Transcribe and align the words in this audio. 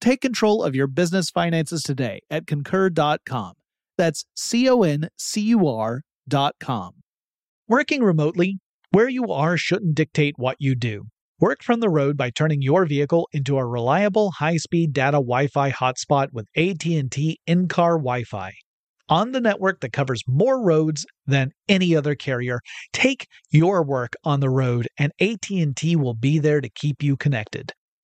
Take 0.00 0.22
control 0.22 0.62
of 0.62 0.74
your 0.74 0.86
business 0.86 1.28
finances 1.28 1.82
today 1.82 2.20
at 2.30 2.46
concur.com. 2.46 3.52
That's 3.98 4.24
C 4.34 4.68
O 4.68 4.82
N 4.82 5.08
C 5.18 5.42
U 5.42 5.68
R.com. 5.68 6.92
Working 7.68 8.02
remotely, 8.02 8.58
where 8.92 9.08
you 9.08 9.26
are 9.26 9.58
shouldn't 9.58 9.94
dictate 9.94 10.34
what 10.38 10.56
you 10.58 10.74
do. 10.74 11.04
Work 11.38 11.62
from 11.62 11.80
the 11.80 11.90
road 11.90 12.16
by 12.16 12.30
turning 12.30 12.62
your 12.62 12.86
vehicle 12.86 13.28
into 13.32 13.58
a 13.58 13.66
reliable 13.66 14.30
high-speed 14.32 14.92
data 14.92 15.18
Wi-Fi 15.18 15.70
hotspot 15.70 16.28
with 16.32 16.46
AT&T 16.56 17.38
in-car 17.46 17.98
Wi-Fi. 17.98 18.52
On 19.08 19.32
the 19.32 19.40
network 19.40 19.80
that 19.80 19.92
covers 19.92 20.22
more 20.26 20.62
roads 20.62 21.04
than 21.26 21.50
any 21.68 21.96
other 21.96 22.14
carrier, 22.14 22.60
take 22.92 23.26
your 23.50 23.82
work 23.82 24.14
on 24.24 24.40
the 24.40 24.50
road 24.50 24.88
and 24.98 25.12
AT&T 25.20 25.96
will 25.96 26.14
be 26.14 26.38
there 26.38 26.60
to 26.60 26.70
keep 26.70 27.02
you 27.02 27.16
connected. 27.16 27.72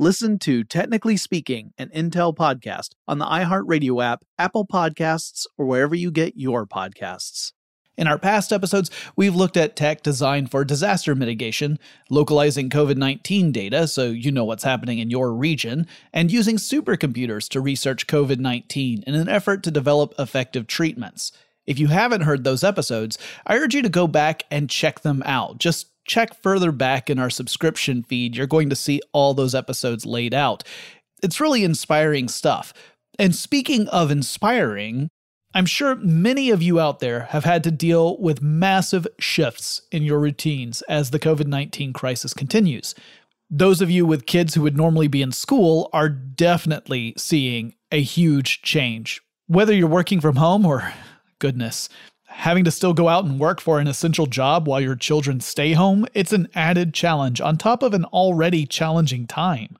Listen 0.00 0.40
to 0.40 0.64
Technically 0.64 1.16
Speaking, 1.16 1.72
an 1.78 1.88
Intel 1.90 2.34
podcast 2.34 2.94
on 3.06 3.18
the 3.18 3.26
iHeartRadio 3.26 4.02
app, 4.02 4.24
Apple 4.36 4.66
Podcasts, 4.66 5.46
or 5.56 5.66
wherever 5.66 5.94
you 5.94 6.10
get 6.10 6.36
your 6.36 6.66
podcasts. 6.66 7.52
In 7.96 8.08
our 8.08 8.18
past 8.18 8.52
episodes, 8.52 8.90
we've 9.14 9.36
looked 9.36 9.56
at 9.56 9.76
tech 9.76 10.02
designed 10.02 10.50
for 10.50 10.64
disaster 10.64 11.14
mitigation, 11.14 11.78
localizing 12.10 12.70
COVID 12.70 12.96
19 12.96 13.52
data 13.52 13.86
so 13.86 14.06
you 14.06 14.32
know 14.32 14.44
what's 14.44 14.64
happening 14.64 14.98
in 14.98 15.10
your 15.10 15.32
region, 15.32 15.86
and 16.12 16.32
using 16.32 16.56
supercomputers 16.56 17.48
to 17.50 17.60
research 17.60 18.08
COVID 18.08 18.40
19 18.40 19.04
in 19.06 19.14
an 19.14 19.28
effort 19.28 19.62
to 19.62 19.70
develop 19.70 20.12
effective 20.18 20.66
treatments. 20.66 21.30
If 21.66 21.78
you 21.78 21.88
haven't 21.88 22.22
heard 22.22 22.44
those 22.44 22.64
episodes, 22.64 23.18
I 23.46 23.56
urge 23.56 23.74
you 23.74 23.82
to 23.82 23.88
go 23.88 24.06
back 24.06 24.44
and 24.50 24.68
check 24.68 25.00
them 25.00 25.22
out. 25.24 25.58
Just 25.58 25.88
check 26.04 26.40
further 26.42 26.72
back 26.72 27.08
in 27.08 27.18
our 27.18 27.30
subscription 27.30 28.02
feed, 28.02 28.36
you're 28.36 28.46
going 28.46 28.70
to 28.70 28.76
see 28.76 29.00
all 29.12 29.34
those 29.34 29.54
episodes 29.54 30.06
laid 30.06 30.34
out. 30.34 30.62
It's 31.22 31.40
really 31.40 31.64
inspiring 31.64 32.28
stuff. 32.28 32.72
And 33.18 33.34
speaking 33.34 33.88
of 33.88 34.10
inspiring, 34.10 35.08
I'm 35.54 35.66
sure 35.66 35.94
many 35.94 36.50
of 36.50 36.62
you 36.62 36.80
out 36.80 36.98
there 36.98 37.20
have 37.30 37.44
had 37.44 37.62
to 37.64 37.70
deal 37.70 38.18
with 38.18 38.42
massive 38.42 39.06
shifts 39.18 39.82
in 39.92 40.02
your 40.02 40.18
routines 40.18 40.82
as 40.82 41.10
the 41.10 41.20
COVID 41.20 41.46
19 41.46 41.92
crisis 41.92 42.34
continues. 42.34 42.94
Those 43.50 43.80
of 43.80 43.90
you 43.90 44.04
with 44.04 44.26
kids 44.26 44.54
who 44.54 44.62
would 44.62 44.76
normally 44.76 45.06
be 45.06 45.22
in 45.22 45.30
school 45.30 45.88
are 45.92 46.08
definitely 46.08 47.14
seeing 47.16 47.74
a 47.92 48.02
huge 48.02 48.62
change. 48.62 49.22
Whether 49.46 49.74
you're 49.74 49.86
working 49.86 50.20
from 50.20 50.36
home 50.36 50.66
or, 50.66 50.92
goodness, 51.44 51.90
having 52.24 52.64
to 52.64 52.70
still 52.70 52.94
go 52.94 53.06
out 53.06 53.26
and 53.26 53.38
work 53.38 53.60
for 53.60 53.78
an 53.78 53.86
essential 53.86 54.24
job 54.24 54.66
while 54.66 54.80
your 54.80 54.96
children 54.96 55.40
stay 55.40 55.74
home, 55.74 56.06
it's 56.14 56.32
an 56.32 56.48
added 56.54 56.94
challenge 56.94 57.38
on 57.38 57.58
top 57.58 57.82
of 57.82 57.92
an 57.92 58.06
already 58.06 58.64
challenging 58.64 59.26
time. 59.26 59.76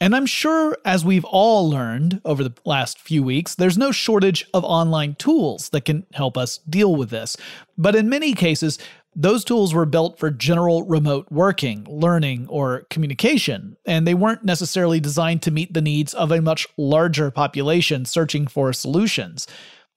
And 0.00 0.16
I'm 0.16 0.26
sure, 0.26 0.76
as 0.84 1.04
we've 1.04 1.24
all 1.24 1.70
learned 1.70 2.20
over 2.24 2.42
the 2.42 2.52
last 2.64 2.98
few 2.98 3.22
weeks, 3.22 3.54
there's 3.54 3.78
no 3.78 3.92
shortage 3.92 4.44
of 4.52 4.64
online 4.64 5.14
tools 5.14 5.68
that 5.68 5.84
can 5.84 6.04
help 6.14 6.36
us 6.36 6.58
deal 6.68 6.96
with 6.96 7.10
this. 7.10 7.36
But 7.78 7.94
in 7.94 8.08
many 8.08 8.34
cases, 8.34 8.76
those 9.14 9.44
tools 9.44 9.72
were 9.72 9.86
built 9.86 10.18
for 10.18 10.32
general 10.32 10.82
remote 10.82 11.28
working, 11.30 11.86
learning, 11.88 12.48
or 12.48 12.86
communication, 12.90 13.76
and 13.86 14.04
they 14.04 14.14
weren't 14.14 14.44
necessarily 14.44 14.98
designed 14.98 15.42
to 15.42 15.52
meet 15.52 15.74
the 15.74 15.80
needs 15.80 16.12
of 16.12 16.32
a 16.32 16.42
much 16.42 16.66
larger 16.76 17.30
population 17.30 18.04
searching 18.04 18.48
for 18.48 18.72
solutions. 18.72 19.46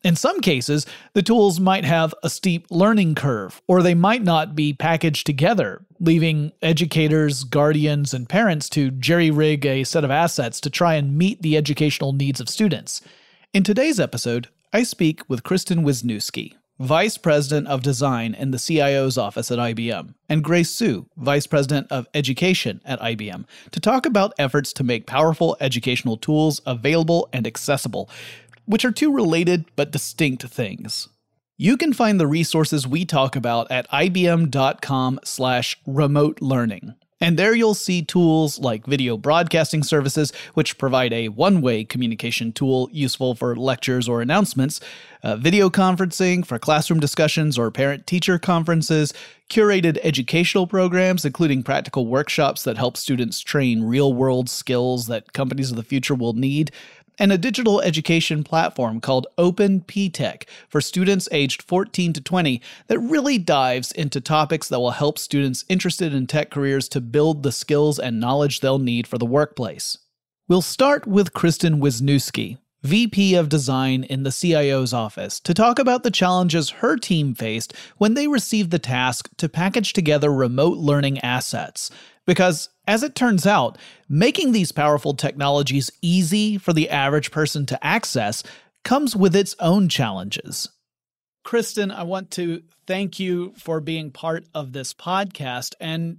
In 0.03 0.15
some 0.15 0.41
cases, 0.41 0.85
the 1.13 1.23
tools 1.23 1.59
might 1.59 1.83
have 1.83 2.13
a 2.21 2.29
steep 2.29 2.67
learning 2.69 3.15
curve, 3.15 3.61
or 3.67 3.81
they 3.81 3.95
might 3.95 4.23
not 4.23 4.55
be 4.55 4.73
packaged 4.73 5.25
together, 5.25 5.85
leaving 5.99 6.51
educators, 6.61 7.43
guardians, 7.43 8.13
and 8.13 8.29
parents 8.29 8.69
to 8.69 8.91
jerry 8.91 9.31
rig 9.31 9.65
a 9.65 9.83
set 9.83 10.03
of 10.03 10.11
assets 10.11 10.61
to 10.61 10.69
try 10.69 10.93
and 10.93 11.17
meet 11.17 11.41
the 11.41 11.57
educational 11.57 12.13
needs 12.13 12.39
of 12.39 12.47
students. 12.47 13.01
In 13.53 13.63
today's 13.63 13.99
episode, 13.99 14.49
I 14.71 14.83
speak 14.83 15.21
with 15.27 15.43
Kristen 15.43 15.83
Wisniewski, 15.83 16.53
Vice 16.79 17.17
President 17.17 17.67
of 17.67 17.81
Design 17.81 18.35
in 18.35 18.51
the 18.51 18.59
CIO's 18.59 19.17
office 19.17 19.49
at 19.49 19.57
IBM, 19.57 20.13
and 20.29 20.43
Grace 20.43 20.69
Suh, 20.69 21.05
Vice 21.17 21.47
President 21.47 21.87
of 21.89 22.07
Education 22.13 22.81
at 22.85 22.99
IBM, 22.99 23.45
to 23.71 23.79
talk 23.79 24.05
about 24.05 24.33
efforts 24.37 24.73
to 24.73 24.83
make 24.83 25.07
powerful 25.07 25.57
educational 25.59 26.17
tools 26.17 26.61
available 26.67 27.29
and 27.33 27.47
accessible 27.47 28.11
which 28.67 28.85
are 28.85 28.91
two 28.91 29.11
related 29.11 29.65
but 29.75 29.91
distinct 29.91 30.43
things. 30.43 31.09
You 31.57 31.75
can 31.75 31.91
find 31.91 32.19
the 32.19 32.27
resources 32.27 32.85
we 32.85 33.03
talk 33.03 33.35
about 33.35 33.71
at 33.71 33.89
ibm.com/slash 33.89 35.77
remote 35.87 36.39
learning. 36.39 36.93
And 37.19 37.37
there 37.37 37.55
you'll 37.55 37.73
see 37.73 38.03
tools 38.03 38.59
like 38.59 38.85
video 38.85 39.17
broadcasting 39.17 39.81
services, 39.81 40.31
which 40.53 40.77
provide 40.77 41.11
a 41.13 41.29
one 41.29 41.61
way 41.61 41.83
communication 41.83 42.51
tool 42.51 42.89
useful 42.91 43.33
for 43.33 43.55
lectures 43.55 44.07
or 44.07 44.21
announcements, 44.21 44.79
uh, 45.23 45.35
video 45.35 45.69
conferencing 45.69 46.45
for 46.45 46.59
classroom 46.59 46.99
discussions 46.99 47.57
or 47.57 47.71
parent 47.71 48.05
teacher 48.05 48.37
conferences, 48.37 49.15
curated 49.49 49.97
educational 50.03 50.67
programs, 50.67 51.25
including 51.25 51.63
practical 51.63 52.05
workshops 52.05 52.63
that 52.63 52.77
help 52.77 52.95
students 52.95 53.39
train 53.39 53.81
real 53.81 54.13
world 54.13 54.47
skills 54.47 55.07
that 55.07 55.33
companies 55.33 55.71
of 55.71 55.77
the 55.77 55.83
future 55.83 56.13
will 56.13 56.33
need, 56.33 56.71
and 57.19 57.31
a 57.31 57.37
digital 57.37 57.81
education 57.81 58.43
platform 58.43 58.99
called 58.99 59.27
Open 59.37 59.81
PTech 59.81 60.43
for 60.69 60.81
students 60.81 61.27
aged 61.31 61.61
14 61.61 62.13
to 62.13 62.21
20 62.21 62.61
that 62.87 62.99
really 62.99 63.37
dives 63.37 63.91
into 63.91 64.21
topics 64.21 64.69
that 64.69 64.79
will 64.79 64.91
help 64.91 65.17
students 65.17 65.65
interested 65.69 66.13
in 66.13 66.27
tech 66.27 66.49
careers 66.51 66.87
to 66.89 67.01
build 67.01 67.43
the 67.43 67.51
skills 67.51 67.99
and 67.99 68.19
knowledge 68.19 68.59
they'll 68.59 68.79
need 68.79 69.07
for 69.07 69.17
the 69.17 69.25
workplace. 69.25 69.97
We'll 70.47 70.61
start 70.61 71.05
with 71.05 71.33
Kristen 71.33 71.81
Wisniewski, 71.81 72.57
VP 72.83 73.35
of 73.35 73.49
Design 73.49 74.05
in 74.05 74.23
the 74.23 74.31
CIO's 74.31 74.93
office, 74.93 75.41
to 75.41 75.53
talk 75.53 75.77
about 75.77 76.03
the 76.03 76.11
challenges 76.11 76.69
her 76.69 76.95
team 76.95 77.33
faced 77.33 77.73
when 77.97 78.13
they 78.13 78.27
received 78.27 78.71
the 78.71 78.79
task 78.79 79.29
to 79.37 79.49
package 79.49 79.91
together 79.91 80.31
remote 80.31 80.77
learning 80.77 81.19
assets. 81.19 81.91
Because, 82.27 82.69
as 82.85 83.01
it 83.01 83.15
turns 83.15 83.47
out, 83.47 83.79
making 84.07 84.51
these 84.51 84.71
powerful 84.71 85.15
technologies 85.15 85.89
easy 86.03 86.59
for 86.59 86.73
the 86.73 86.89
average 86.91 87.31
person 87.31 87.65
to 87.65 87.83
access 87.83 88.43
comes 88.83 89.15
with 89.15 89.35
its 89.35 89.55
own 89.59 89.89
challenges. 89.89 90.69
Kristen, 91.43 91.89
I 91.89 92.03
want 92.03 92.29
to 92.31 92.61
thank 92.85 93.19
you 93.19 93.53
for 93.57 93.79
being 93.79 94.11
part 94.11 94.45
of 94.53 94.73
this 94.73 94.93
podcast. 94.93 95.73
And 95.79 96.17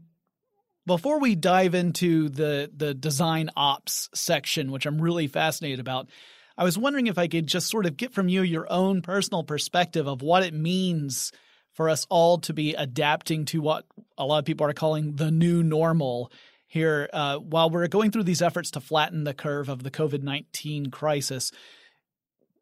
before 0.87 1.21
we 1.21 1.35
dive 1.35 1.75
into 1.75 2.31
the, 2.31 2.71
the 2.75 2.95
design 2.95 3.51
ops 3.55 4.09
section, 4.15 4.73
which 4.73 4.87
I'm 4.87 5.01
really 5.01 5.27
fascinated 5.27 5.81
about, 5.81 6.09
I 6.57 6.65
was 6.65 6.79
wondering 6.79 7.07
if 7.07 7.19
I 7.19 7.29
could 7.29 7.47
just 7.47 7.69
sort 7.69 7.87
of 7.87 7.97
get 7.97 8.13
from 8.13 8.29
you 8.29 8.43
your 8.43 8.67
own 8.73 9.03
personal 9.03 9.45
perspective 9.45 10.09
of 10.09 10.23
what 10.23 10.43
it 10.43 10.55
means 10.55 11.31
for 11.79 11.89
us 11.89 12.09
all 12.11 12.39
to 12.39 12.53
be 12.53 12.75
adapting 12.75 13.45
to 13.45 13.61
what 13.61 13.85
a 14.19 14.27
lot 14.27 14.41
of 14.41 14.45
people 14.45 14.67
are 14.67 14.73
calling 14.73 15.15
the 15.15 15.31
new 15.31 15.63
normal 15.63 16.33
here 16.67 17.09
uh, 17.13 17.37
while 17.37 17.71
we're 17.71 17.87
going 17.87 18.11
through 18.11 18.25
these 18.25 18.43
efforts 18.43 18.73
to 18.73 18.81
flatten 18.81 19.23
the 19.23 19.33
curve 19.33 19.69
of 19.69 19.85
the 19.85 19.91
COVID 19.93 20.25
19 20.25 20.91
crisis. 20.91 21.53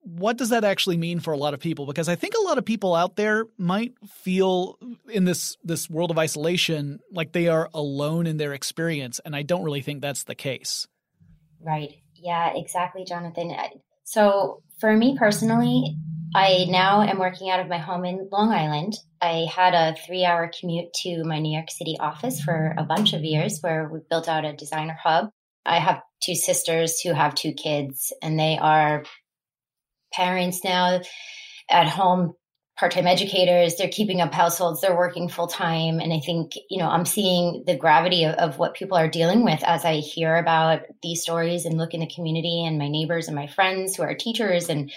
What 0.02 0.36
does 0.36 0.50
that 0.50 0.64
actually 0.64 0.98
mean 0.98 1.20
for 1.20 1.32
a 1.32 1.38
lot 1.38 1.54
of 1.54 1.60
people? 1.60 1.86
Because 1.86 2.10
I 2.10 2.14
think 2.14 2.34
a 2.34 2.42
lot 2.42 2.58
of 2.58 2.66
people 2.66 2.94
out 2.94 3.16
there 3.16 3.46
might 3.56 3.94
feel 4.06 4.78
in 5.08 5.24
this 5.24 5.56
this 5.64 5.88
world 5.88 6.10
of 6.10 6.18
isolation 6.18 7.00
like 7.10 7.32
they 7.32 7.48
are 7.48 7.70
alone 7.72 8.26
in 8.26 8.36
their 8.36 8.52
experience, 8.52 9.18
and 9.24 9.34
I 9.34 9.40
don't 9.40 9.64
really 9.64 9.80
think 9.80 10.02
that's 10.02 10.24
the 10.24 10.34
case. 10.34 10.86
Right. 11.62 11.94
Yeah, 12.16 12.52
exactly, 12.54 13.06
Jonathan. 13.06 13.56
So 14.04 14.62
for 14.78 14.94
me 14.96 15.16
personally, 15.18 15.96
I 16.34 16.66
now 16.68 17.02
am 17.02 17.18
working 17.18 17.50
out 17.50 17.60
of 17.60 17.68
my 17.68 17.78
home 17.78 18.04
in 18.04 18.28
Long 18.30 18.52
Island. 18.52 18.94
I 19.20 19.46
had 19.50 19.74
a 19.74 19.96
three 20.06 20.24
hour 20.24 20.50
commute 20.58 20.92
to 21.02 21.24
my 21.24 21.38
New 21.38 21.54
York 21.54 21.70
City 21.70 21.96
office 21.98 22.40
for 22.40 22.74
a 22.76 22.84
bunch 22.84 23.12
of 23.12 23.22
years 23.24 23.60
where 23.60 23.88
we 23.88 24.00
built 24.10 24.28
out 24.28 24.44
a 24.44 24.52
designer 24.52 24.98
hub. 25.02 25.30
I 25.64 25.78
have 25.78 26.02
two 26.22 26.34
sisters 26.34 27.00
who 27.00 27.12
have 27.12 27.34
two 27.34 27.52
kids, 27.52 28.12
and 28.22 28.38
they 28.38 28.58
are 28.58 29.04
parents 30.12 30.62
now 30.62 31.00
at 31.70 31.88
home 31.88 32.34
part-time 32.76 33.06
educators 33.06 33.76
they're 33.76 33.88
keeping 33.88 34.20
up 34.20 34.32
households 34.32 34.80
they're 34.80 34.96
working 34.96 35.28
full-time. 35.28 35.98
And 35.98 36.12
i 36.12 36.20
think 36.20 36.52
you 36.68 36.78
know 36.78 36.88
i'm 36.88 37.06
seeing 37.06 37.64
the 37.66 37.76
gravity 37.76 38.24
of, 38.24 38.34
of, 38.34 38.58
what 38.58 38.74
people 38.74 38.98
are 38.98 39.08
dealing 39.08 39.44
with 39.44 39.62
as 39.64 39.84
i 39.84 39.96
hear 39.96 40.36
about 40.36 40.82
these 41.02 41.22
stories 41.22 41.64
and 41.64 41.78
look 41.78 41.94
in 41.94 42.00
the 42.00 42.14
community 42.14 42.64
and 42.64 42.78
my 42.78 42.88
neighbors 42.88 43.28
and 43.28 43.36
my 43.36 43.46
friends 43.46 43.96
who 43.96 44.02
are 44.02 44.14
teachers. 44.14 44.68
And 44.68 44.92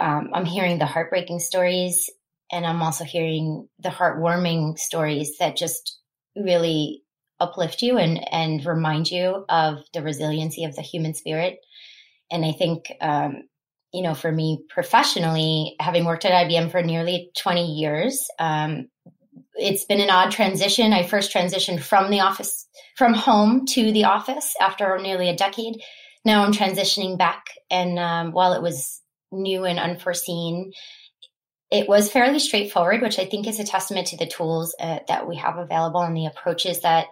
um, 0.00 0.30
i'm 0.34 0.46
hearing 0.46 0.78
the 0.78 0.86
heartbreaking 0.86 1.40
stories. 1.40 2.08
And 2.50 2.66
i'm 2.66 2.82
also 2.82 3.04
hearing 3.04 3.68
the 3.78 3.90
heartwarming 3.90 4.78
stories 4.78 5.36
that 5.38 5.56
just 5.56 5.98
really 6.34 7.02
uplift 7.40 7.82
you 7.82 7.98
and 7.98 8.26
and 8.32 8.64
remind 8.64 9.10
you 9.10 9.44
of 9.48 9.78
the 9.92 10.02
resiliency 10.02 10.64
of 10.64 10.76
the 10.76 10.82
human 10.82 11.12
spirit. 11.12 11.58
And 12.30 12.44
i 12.44 12.52
think 12.52 12.90
um, 13.02 13.42
you 13.92 14.02
know, 14.02 14.14
for 14.14 14.32
me 14.32 14.64
professionally, 14.68 15.76
having 15.78 16.04
worked 16.04 16.24
at 16.24 16.48
IBM 16.48 16.70
for 16.70 16.82
nearly 16.82 17.30
20 17.36 17.74
years, 17.74 18.26
um, 18.38 18.88
it's 19.54 19.84
been 19.84 20.00
an 20.00 20.10
odd 20.10 20.30
transition. 20.30 20.92
I 20.92 21.02
first 21.02 21.32
transitioned 21.32 21.80
from 21.80 22.10
the 22.10 22.20
office, 22.20 22.66
from 22.96 23.12
home 23.12 23.66
to 23.72 23.92
the 23.92 24.04
office 24.04 24.54
after 24.60 24.98
nearly 24.98 25.28
a 25.28 25.36
decade. 25.36 25.80
Now 26.24 26.44
I'm 26.44 26.52
transitioning 26.52 27.18
back. 27.18 27.44
And 27.70 27.98
um, 27.98 28.32
while 28.32 28.54
it 28.54 28.62
was 28.62 29.02
new 29.30 29.64
and 29.64 29.78
unforeseen, 29.78 30.72
it 31.70 31.88
was 31.88 32.10
fairly 32.10 32.38
straightforward, 32.38 33.02
which 33.02 33.18
I 33.18 33.24
think 33.24 33.46
is 33.46 33.58
a 33.58 33.64
testament 33.64 34.08
to 34.08 34.16
the 34.16 34.26
tools 34.26 34.74
uh, 34.78 35.00
that 35.08 35.26
we 35.26 35.36
have 35.36 35.56
available 35.56 36.02
and 36.02 36.16
the 36.16 36.26
approaches 36.26 36.80
that 36.80 37.06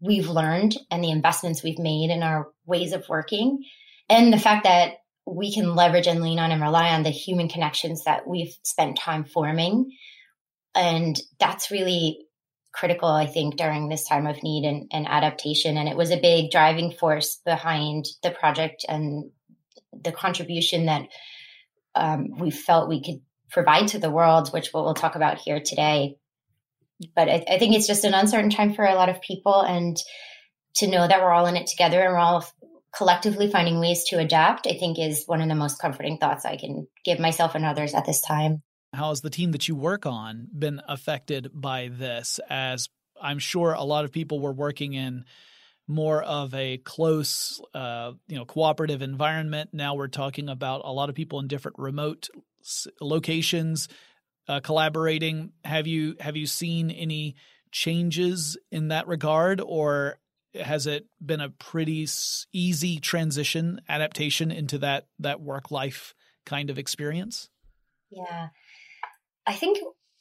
we've 0.00 0.28
learned 0.28 0.76
and 0.90 1.02
the 1.02 1.10
investments 1.10 1.62
we've 1.62 1.78
made 1.78 2.10
in 2.10 2.22
our 2.22 2.48
ways 2.66 2.92
of 2.92 3.08
working. 3.08 3.64
And 4.08 4.32
the 4.32 4.38
fact 4.38 4.64
that 4.64 4.94
we 5.26 5.52
can 5.52 5.74
leverage 5.74 6.06
and 6.06 6.22
lean 6.22 6.38
on 6.38 6.52
and 6.52 6.60
rely 6.60 6.90
on 6.90 7.02
the 7.02 7.10
human 7.10 7.48
connections 7.48 8.04
that 8.04 8.26
we've 8.26 8.54
spent 8.62 8.98
time 8.98 9.24
forming. 9.24 9.90
And 10.74 11.18
that's 11.38 11.70
really 11.70 12.26
critical, 12.72 13.08
I 13.08 13.26
think, 13.26 13.56
during 13.56 13.88
this 13.88 14.06
time 14.06 14.26
of 14.26 14.42
need 14.42 14.64
and, 14.66 14.90
and 14.92 15.06
adaptation. 15.08 15.76
And 15.76 15.88
it 15.88 15.96
was 15.96 16.10
a 16.10 16.20
big 16.20 16.50
driving 16.50 16.90
force 16.92 17.40
behind 17.44 18.06
the 18.22 18.32
project 18.32 18.84
and 18.88 19.30
the 19.92 20.12
contribution 20.12 20.86
that 20.86 21.08
um, 21.94 22.36
we 22.38 22.50
felt 22.50 22.88
we 22.88 23.02
could 23.02 23.20
provide 23.50 23.88
to 23.88 23.98
the 23.98 24.10
world, 24.10 24.52
which 24.52 24.70
we'll 24.74 24.94
talk 24.94 25.14
about 25.14 25.38
here 25.38 25.60
today. 25.60 26.16
But 27.14 27.28
I, 27.28 27.44
I 27.48 27.58
think 27.58 27.76
it's 27.76 27.86
just 27.86 28.04
an 28.04 28.14
uncertain 28.14 28.50
time 28.50 28.74
for 28.74 28.84
a 28.84 28.94
lot 28.94 29.08
of 29.08 29.20
people. 29.20 29.60
And 29.60 29.96
to 30.76 30.88
know 30.88 31.06
that 31.06 31.20
we're 31.20 31.32
all 31.32 31.46
in 31.46 31.56
it 31.56 31.66
together 31.66 32.00
and 32.00 32.12
we're 32.12 32.18
all 32.18 32.44
collectively 32.96 33.50
finding 33.50 33.80
ways 33.80 34.04
to 34.08 34.18
adapt, 34.18 34.66
I 34.66 34.78
think 34.78 34.98
is 34.98 35.24
one 35.26 35.40
of 35.40 35.48
the 35.48 35.54
most 35.54 35.80
comforting 35.80 36.18
thoughts 36.18 36.44
I 36.44 36.56
can 36.56 36.86
give 37.04 37.18
myself 37.18 37.54
and 37.54 37.64
others 37.64 37.94
at 37.94 38.06
this 38.06 38.20
time. 38.20 38.62
How 38.92 39.08
has 39.08 39.20
the 39.20 39.30
team 39.30 39.52
that 39.52 39.66
you 39.66 39.74
work 39.74 40.06
on 40.06 40.48
been 40.56 40.80
affected 40.86 41.50
by 41.52 41.88
this? 41.92 42.38
As 42.48 42.88
I'm 43.20 43.38
sure 43.38 43.72
a 43.72 43.82
lot 43.82 44.04
of 44.04 44.12
people 44.12 44.40
were 44.40 44.52
working 44.52 44.94
in 44.94 45.24
more 45.86 46.22
of 46.22 46.54
a 46.54 46.78
close, 46.78 47.60
uh, 47.74 48.12
you 48.28 48.36
know, 48.36 48.44
cooperative 48.44 49.02
environment. 49.02 49.70
Now 49.72 49.94
we're 49.94 50.08
talking 50.08 50.48
about 50.48 50.82
a 50.84 50.92
lot 50.92 51.08
of 51.08 51.14
people 51.14 51.40
in 51.40 51.48
different 51.48 51.78
remote 51.78 52.28
locations 53.00 53.88
uh, 54.48 54.60
collaborating. 54.60 55.52
Have 55.64 55.86
you 55.86 56.16
have 56.20 56.36
you 56.36 56.46
seen 56.46 56.90
any 56.90 57.36
changes 57.70 58.56
in 58.70 58.88
that 58.88 59.08
regard, 59.08 59.60
or 59.60 60.18
has 60.54 60.86
it 60.86 61.06
been 61.24 61.40
a 61.40 61.50
pretty 61.50 62.06
easy 62.52 62.98
transition 63.00 63.80
adaptation 63.88 64.50
into 64.50 64.78
that 64.78 65.06
that 65.18 65.40
work 65.40 65.70
life 65.70 66.14
kind 66.46 66.70
of 66.70 66.78
experience? 66.78 67.48
Yeah. 68.10 68.48
I 69.46 69.54
think 69.54 69.78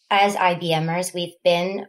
as 0.10 0.36
ibmers 0.36 1.14
we've 1.14 1.36
been 1.44 1.88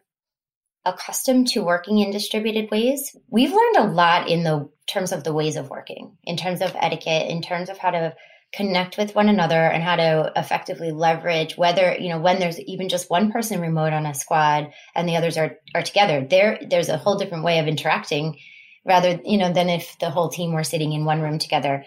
accustomed 0.84 1.48
to 1.48 1.62
working 1.62 1.98
in 1.98 2.10
distributed 2.10 2.70
ways. 2.70 3.16
We've 3.28 3.52
learned 3.52 3.76
a 3.76 3.92
lot 3.92 4.28
in 4.28 4.42
the 4.42 4.68
terms 4.86 5.12
of 5.12 5.24
the 5.24 5.32
ways 5.32 5.56
of 5.56 5.70
working 5.70 6.16
in 6.24 6.36
terms 6.36 6.60
of 6.60 6.76
etiquette 6.78 7.30
in 7.30 7.40
terms 7.40 7.70
of 7.70 7.78
how 7.78 7.90
to 7.90 8.14
connect 8.56 8.96
with 8.96 9.14
one 9.14 9.28
another 9.28 9.60
and 9.60 9.82
how 9.82 9.96
to 9.96 10.32
effectively 10.36 10.92
leverage 10.92 11.56
whether 11.56 11.96
you 11.98 12.08
know 12.08 12.20
when 12.20 12.38
there's 12.38 12.60
even 12.60 12.88
just 12.88 13.10
one 13.10 13.32
person 13.32 13.60
remote 13.60 13.92
on 13.92 14.06
a 14.06 14.14
squad 14.14 14.70
and 14.94 15.08
the 15.08 15.16
others 15.16 15.36
are 15.36 15.56
are 15.74 15.82
together 15.82 16.26
there 16.28 16.58
there's 16.68 16.88
a 16.88 16.96
whole 16.96 17.16
different 17.16 17.44
way 17.44 17.58
of 17.58 17.66
interacting 17.66 18.36
rather 18.84 19.20
you 19.24 19.38
know 19.38 19.52
than 19.52 19.68
if 19.68 19.98
the 19.98 20.10
whole 20.10 20.28
team 20.28 20.52
were 20.52 20.64
sitting 20.64 20.92
in 20.92 21.04
one 21.04 21.20
room 21.20 21.38
together. 21.38 21.84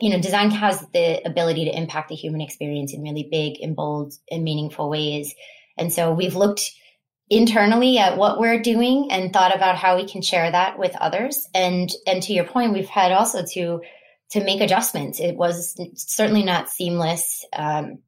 You 0.00 0.10
know 0.10 0.20
design 0.20 0.50
has 0.50 0.80
the 0.92 1.20
ability 1.26 1.66
to 1.66 1.76
impact 1.76 2.08
the 2.08 2.14
human 2.14 2.40
experience 2.40 2.94
in 2.94 3.02
really 3.02 3.28
big 3.30 3.60
and 3.62 3.76
bold 3.76 4.14
and 4.30 4.42
meaningful 4.42 4.88
ways. 4.88 5.34
And 5.76 5.92
so 5.92 6.12
we've 6.12 6.36
looked 6.36 6.70
internally 7.28 7.98
at 7.98 8.16
what 8.16 8.40
we're 8.40 8.60
doing 8.60 9.08
and 9.10 9.32
thought 9.32 9.54
about 9.54 9.76
how 9.76 9.96
we 9.96 10.08
can 10.08 10.22
share 10.22 10.50
that 10.50 10.78
with 10.78 10.96
others. 10.96 11.48
And 11.54 11.90
and 12.06 12.22
to 12.24 12.32
your 12.32 12.44
point 12.44 12.72
we've 12.72 12.88
had 12.88 13.12
also 13.12 13.44
to 13.52 13.80
to 14.30 14.44
make 14.44 14.60
adjustments. 14.60 15.20
It 15.20 15.36
was 15.36 15.78
certainly 15.94 16.44
not 16.44 16.70
seamless. 16.70 17.44
Um, 17.52 17.98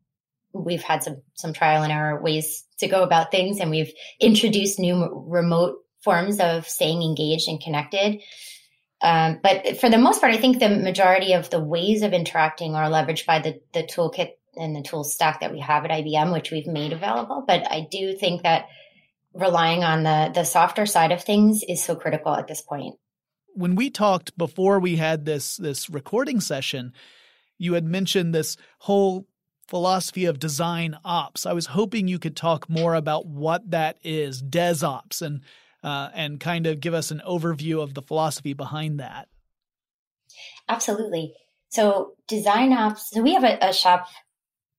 we've 0.52 0.82
had 0.82 1.02
some 1.02 1.22
some 1.34 1.52
trial 1.52 1.82
and 1.82 1.92
error 1.92 2.20
ways 2.22 2.64
to 2.78 2.88
go 2.88 3.02
about 3.02 3.30
things, 3.30 3.60
and 3.60 3.70
we've 3.70 3.92
introduced 4.20 4.78
new 4.78 5.24
remote 5.26 5.76
forms 6.02 6.40
of 6.40 6.68
staying 6.68 7.02
engaged 7.02 7.48
and 7.48 7.60
connected. 7.60 8.20
Um, 9.00 9.40
but 9.42 9.78
for 9.78 9.90
the 9.90 9.98
most 9.98 10.20
part, 10.20 10.32
I 10.32 10.38
think 10.38 10.58
the 10.58 10.68
majority 10.68 11.32
of 11.32 11.50
the 11.50 11.60
ways 11.60 12.02
of 12.02 12.12
interacting 12.12 12.74
are 12.74 12.88
leveraged 12.88 13.26
by 13.26 13.40
the 13.40 13.60
the 13.72 13.82
toolkit 13.82 14.30
and 14.54 14.76
the 14.76 14.82
tool 14.82 15.02
stack 15.02 15.40
that 15.40 15.52
we 15.52 15.60
have 15.60 15.84
at 15.84 15.90
IBM, 15.90 16.32
which 16.32 16.50
we've 16.50 16.66
made 16.66 16.92
available. 16.92 17.42
But 17.46 17.70
I 17.70 17.86
do 17.90 18.14
think 18.14 18.42
that 18.42 18.66
relying 19.34 19.82
on 19.82 20.04
the 20.04 20.30
the 20.32 20.44
softer 20.44 20.86
side 20.86 21.10
of 21.10 21.24
things 21.24 21.62
is 21.68 21.82
so 21.82 21.96
critical 21.96 22.34
at 22.34 22.46
this 22.46 22.60
point 22.60 22.96
when 23.54 23.74
we 23.74 23.90
talked 23.90 24.36
before 24.36 24.78
we 24.80 24.96
had 24.96 25.24
this 25.24 25.56
this 25.56 25.90
recording 25.90 26.40
session, 26.40 26.92
you 27.58 27.74
had 27.74 27.84
mentioned 27.84 28.34
this 28.34 28.56
whole 28.80 29.26
philosophy 29.68 30.24
of 30.24 30.38
design 30.38 30.98
ops. 31.04 31.46
I 31.46 31.52
was 31.52 31.66
hoping 31.66 32.08
you 32.08 32.18
could 32.18 32.36
talk 32.36 32.68
more 32.68 32.94
about 32.94 33.26
what 33.26 33.70
that 33.70 33.98
is, 34.02 34.42
DesOps, 34.42 35.22
and 35.22 35.40
uh, 35.82 36.10
and 36.14 36.38
kind 36.38 36.66
of 36.66 36.80
give 36.80 36.94
us 36.94 37.10
an 37.10 37.22
overview 37.26 37.82
of 37.82 37.94
the 37.94 38.02
philosophy 38.02 38.52
behind 38.52 39.00
that. 39.00 39.28
Absolutely. 40.68 41.34
So 41.70 42.12
design 42.28 42.72
ops. 42.72 43.10
So 43.10 43.22
we 43.22 43.34
have 43.34 43.44
a, 43.44 43.58
a 43.60 43.72
shop, 43.72 44.06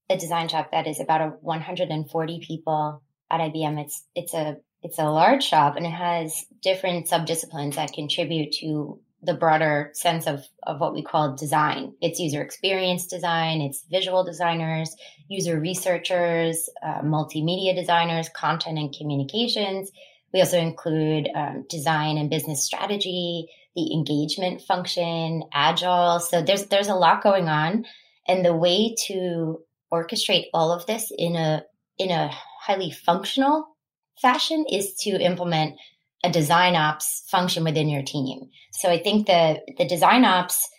a 0.09 0.17
design 0.17 0.47
shop 0.47 0.71
that 0.71 0.87
is 0.87 0.99
about 0.99 1.21
a 1.21 1.27
140 1.41 2.39
people 2.45 3.01
at 3.29 3.39
IBM. 3.39 3.81
It's 3.81 4.03
it's 4.15 4.33
a 4.33 4.57
it's 4.83 4.99
a 4.99 5.09
large 5.09 5.43
shop 5.43 5.75
and 5.75 5.85
it 5.85 5.91
has 5.91 6.45
different 6.61 7.07
subdisciplines 7.07 7.75
that 7.75 7.93
contribute 7.93 8.51
to 8.59 8.99
the 9.23 9.33
broader 9.33 9.89
sense 9.93 10.27
of, 10.27 10.45
of 10.63 10.81
what 10.81 10.93
we 10.93 11.01
call 11.01 11.35
design. 11.35 11.93
It's 12.01 12.19
user 12.19 12.41
experience 12.41 13.07
design, 13.07 13.61
it's 13.61 13.85
visual 13.89 14.25
designers, 14.25 14.93
user 15.29 15.57
researchers, 15.57 16.69
uh, 16.85 17.01
multimedia 17.01 17.73
designers, 17.73 18.27
content 18.29 18.77
and 18.77 18.93
communications. 18.93 19.89
We 20.33 20.41
also 20.41 20.59
include 20.59 21.29
um, 21.33 21.65
design 21.69 22.17
and 22.17 22.29
business 22.29 22.65
strategy, 22.65 23.47
the 23.75 23.93
engagement 23.93 24.61
function, 24.61 25.43
agile. 25.53 26.19
So 26.19 26.41
there's 26.41 26.65
there's 26.65 26.89
a 26.89 26.95
lot 26.95 27.23
going 27.23 27.47
on, 27.47 27.85
and 28.27 28.43
the 28.43 28.55
way 28.55 28.95
to 29.07 29.59
orchestrate 29.91 30.45
all 30.53 30.71
of 30.71 30.85
this 30.85 31.11
in 31.17 31.35
a 31.35 31.63
in 31.97 32.09
a 32.11 32.29
highly 32.59 32.91
functional 32.91 33.72
fashion 34.21 34.65
is 34.69 34.95
to 35.01 35.11
implement 35.11 35.75
a 36.23 36.31
design 36.31 36.75
ops 36.75 37.23
function 37.29 37.63
within 37.63 37.89
your 37.89 38.03
team. 38.03 38.49
So 38.71 38.89
I 38.89 38.97
think 38.97 39.27
the 39.27 39.59
the 39.77 39.85
design 39.85 40.25
ops 40.25 40.69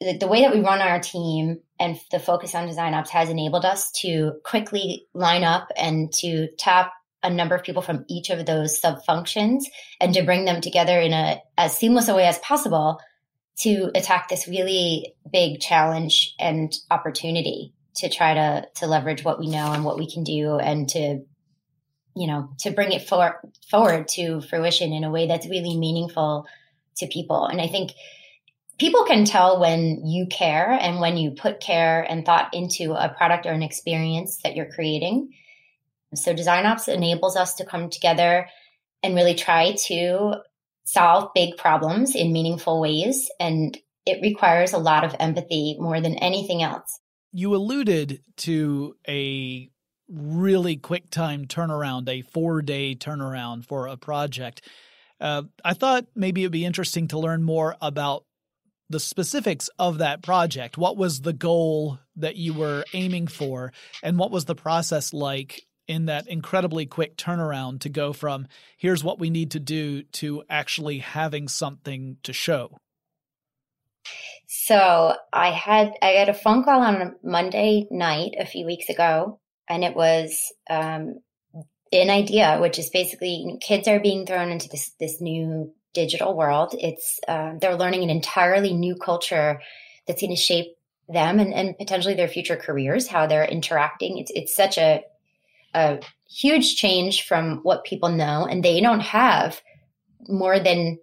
the, 0.00 0.18
the 0.18 0.26
way 0.26 0.42
that 0.42 0.54
we 0.54 0.60
run 0.60 0.80
our 0.80 1.00
team 1.00 1.60
and 1.78 1.98
the 2.10 2.18
focus 2.18 2.54
on 2.54 2.66
design 2.66 2.94
ops 2.94 3.10
has 3.10 3.30
enabled 3.30 3.64
us 3.64 3.92
to 3.92 4.32
quickly 4.44 5.06
line 5.14 5.44
up 5.44 5.68
and 5.76 6.12
to 6.14 6.48
tap 6.58 6.92
a 7.22 7.30
number 7.30 7.54
of 7.54 7.62
people 7.62 7.82
from 7.82 8.04
each 8.08 8.30
of 8.30 8.44
those 8.44 8.78
sub 8.78 9.02
functions 9.04 9.68
and 10.00 10.12
to 10.14 10.22
bring 10.22 10.44
them 10.44 10.60
together 10.60 11.00
in 11.00 11.12
a 11.12 11.40
as 11.56 11.76
seamless 11.76 12.08
a 12.08 12.14
way 12.14 12.26
as 12.26 12.38
possible 12.40 13.00
to 13.56 13.90
attack 13.94 14.28
this 14.28 14.48
really 14.48 15.14
big 15.32 15.60
challenge 15.60 16.34
and 16.38 16.76
opportunity 16.90 17.72
to 17.94 18.08
try 18.08 18.34
to 18.34 18.66
to 18.74 18.86
leverage 18.86 19.24
what 19.24 19.38
we 19.38 19.48
know 19.48 19.72
and 19.72 19.84
what 19.84 19.98
we 19.98 20.10
can 20.10 20.24
do 20.24 20.58
and 20.58 20.88
to 20.88 21.24
you 22.14 22.26
know 22.26 22.50
to 22.60 22.70
bring 22.70 22.92
it 22.92 23.08
for, 23.08 23.40
forward 23.70 24.08
to 24.08 24.40
fruition 24.42 24.92
in 24.92 25.04
a 25.04 25.10
way 25.10 25.26
that's 25.26 25.48
really 25.48 25.76
meaningful 25.76 26.46
to 26.96 27.06
people. 27.06 27.46
And 27.46 27.60
i 27.60 27.66
think 27.66 27.92
people 28.78 29.04
can 29.04 29.24
tell 29.24 29.60
when 29.60 30.06
you 30.06 30.26
care 30.26 30.72
and 30.72 31.00
when 31.00 31.16
you 31.16 31.30
put 31.30 31.60
care 31.60 32.02
and 32.02 32.24
thought 32.24 32.52
into 32.54 32.92
a 32.92 33.08
product 33.08 33.46
or 33.46 33.52
an 33.52 33.62
experience 33.62 34.38
that 34.42 34.56
you're 34.56 34.72
creating. 34.72 35.32
So 36.14 36.32
design 36.32 36.66
ops 36.66 36.88
enables 36.88 37.36
us 37.36 37.54
to 37.56 37.64
come 37.64 37.90
together 37.90 38.48
and 39.02 39.14
really 39.14 39.34
try 39.34 39.76
to 39.86 40.36
solve 40.84 41.30
big 41.34 41.56
problems 41.56 42.14
in 42.14 42.32
meaningful 42.32 42.80
ways 42.80 43.30
and 43.40 43.76
it 44.06 44.20
requires 44.22 44.72
a 44.72 44.78
lot 44.78 45.04
of 45.04 45.14
empathy 45.18 45.76
more 45.78 46.00
than 46.00 46.14
anything 46.16 46.62
else. 46.62 47.00
You 47.32 47.54
alluded 47.54 48.22
to 48.38 48.96
a 49.08 49.70
really 50.08 50.76
quick 50.76 51.10
time 51.10 51.46
turnaround, 51.46 52.08
a 52.08 52.22
four 52.22 52.62
day 52.62 52.94
turnaround 52.94 53.64
for 53.66 53.86
a 53.86 53.96
project. 53.96 54.62
Uh, 55.20 55.42
I 55.64 55.74
thought 55.74 56.06
maybe 56.14 56.42
it'd 56.42 56.52
be 56.52 56.64
interesting 56.64 57.08
to 57.08 57.18
learn 57.18 57.42
more 57.42 57.76
about 57.80 58.24
the 58.90 59.00
specifics 59.00 59.70
of 59.78 59.98
that 59.98 60.22
project. 60.22 60.76
What 60.76 60.96
was 60.96 61.20
the 61.20 61.32
goal 61.32 61.98
that 62.16 62.36
you 62.36 62.52
were 62.52 62.84
aiming 62.92 63.28
for, 63.28 63.72
and 64.02 64.18
what 64.18 64.30
was 64.30 64.44
the 64.44 64.54
process 64.54 65.12
like 65.12 65.66
in 65.86 66.06
that 66.06 66.26
incredibly 66.26 66.86
quick 66.86 67.16
turnaround 67.16 67.80
to 67.80 67.88
go 67.88 68.12
from 68.12 68.46
here's 68.78 69.04
what 69.04 69.18
we 69.18 69.30
need 69.30 69.50
to 69.50 69.60
do 69.60 70.02
to 70.02 70.42
actually 70.48 70.98
having 70.98 71.48
something 71.48 72.16
to 72.22 72.32
show? 72.32 72.76
So 74.46 75.16
I 75.32 75.50
had 75.50 75.92
I 76.02 76.08
had 76.08 76.28
a 76.28 76.34
phone 76.34 76.64
call 76.64 76.82
on 76.82 76.94
a 76.96 77.12
Monday 77.22 77.86
night 77.90 78.34
a 78.38 78.46
few 78.46 78.66
weeks 78.66 78.88
ago, 78.88 79.40
and 79.68 79.84
it 79.84 79.94
was 79.94 80.52
um, 80.68 81.20
an 81.92 82.10
idea, 82.10 82.58
which 82.60 82.78
is 82.78 82.90
basically 82.90 83.58
kids 83.60 83.88
are 83.88 84.00
being 84.00 84.26
thrown 84.26 84.50
into 84.50 84.68
this 84.68 84.90
this 85.00 85.20
new 85.20 85.72
digital 85.92 86.36
world. 86.36 86.74
It's 86.78 87.20
uh, 87.28 87.52
they're 87.60 87.76
learning 87.76 88.02
an 88.02 88.10
entirely 88.10 88.72
new 88.72 88.96
culture 88.96 89.60
that's 90.06 90.20
going 90.20 90.34
to 90.34 90.40
shape 90.40 90.76
them 91.08 91.38
and, 91.38 91.52
and 91.52 91.76
potentially 91.78 92.14
their 92.14 92.28
future 92.28 92.56
careers, 92.56 93.08
how 93.08 93.26
they're 93.26 93.44
interacting. 93.44 94.18
It's 94.18 94.30
it's 94.34 94.54
such 94.54 94.78
a 94.78 95.02
a 95.74 96.00
huge 96.28 96.76
change 96.76 97.26
from 97.26 97.60
what 97.62 97.84
people 97.84 98.10
know, 98.10 98.46
and 98.46 98.62
they 98.62 98.80
don't 98.80 99.00
have 99.00 99.60
more 100.28 100.58
than 100.58 100.98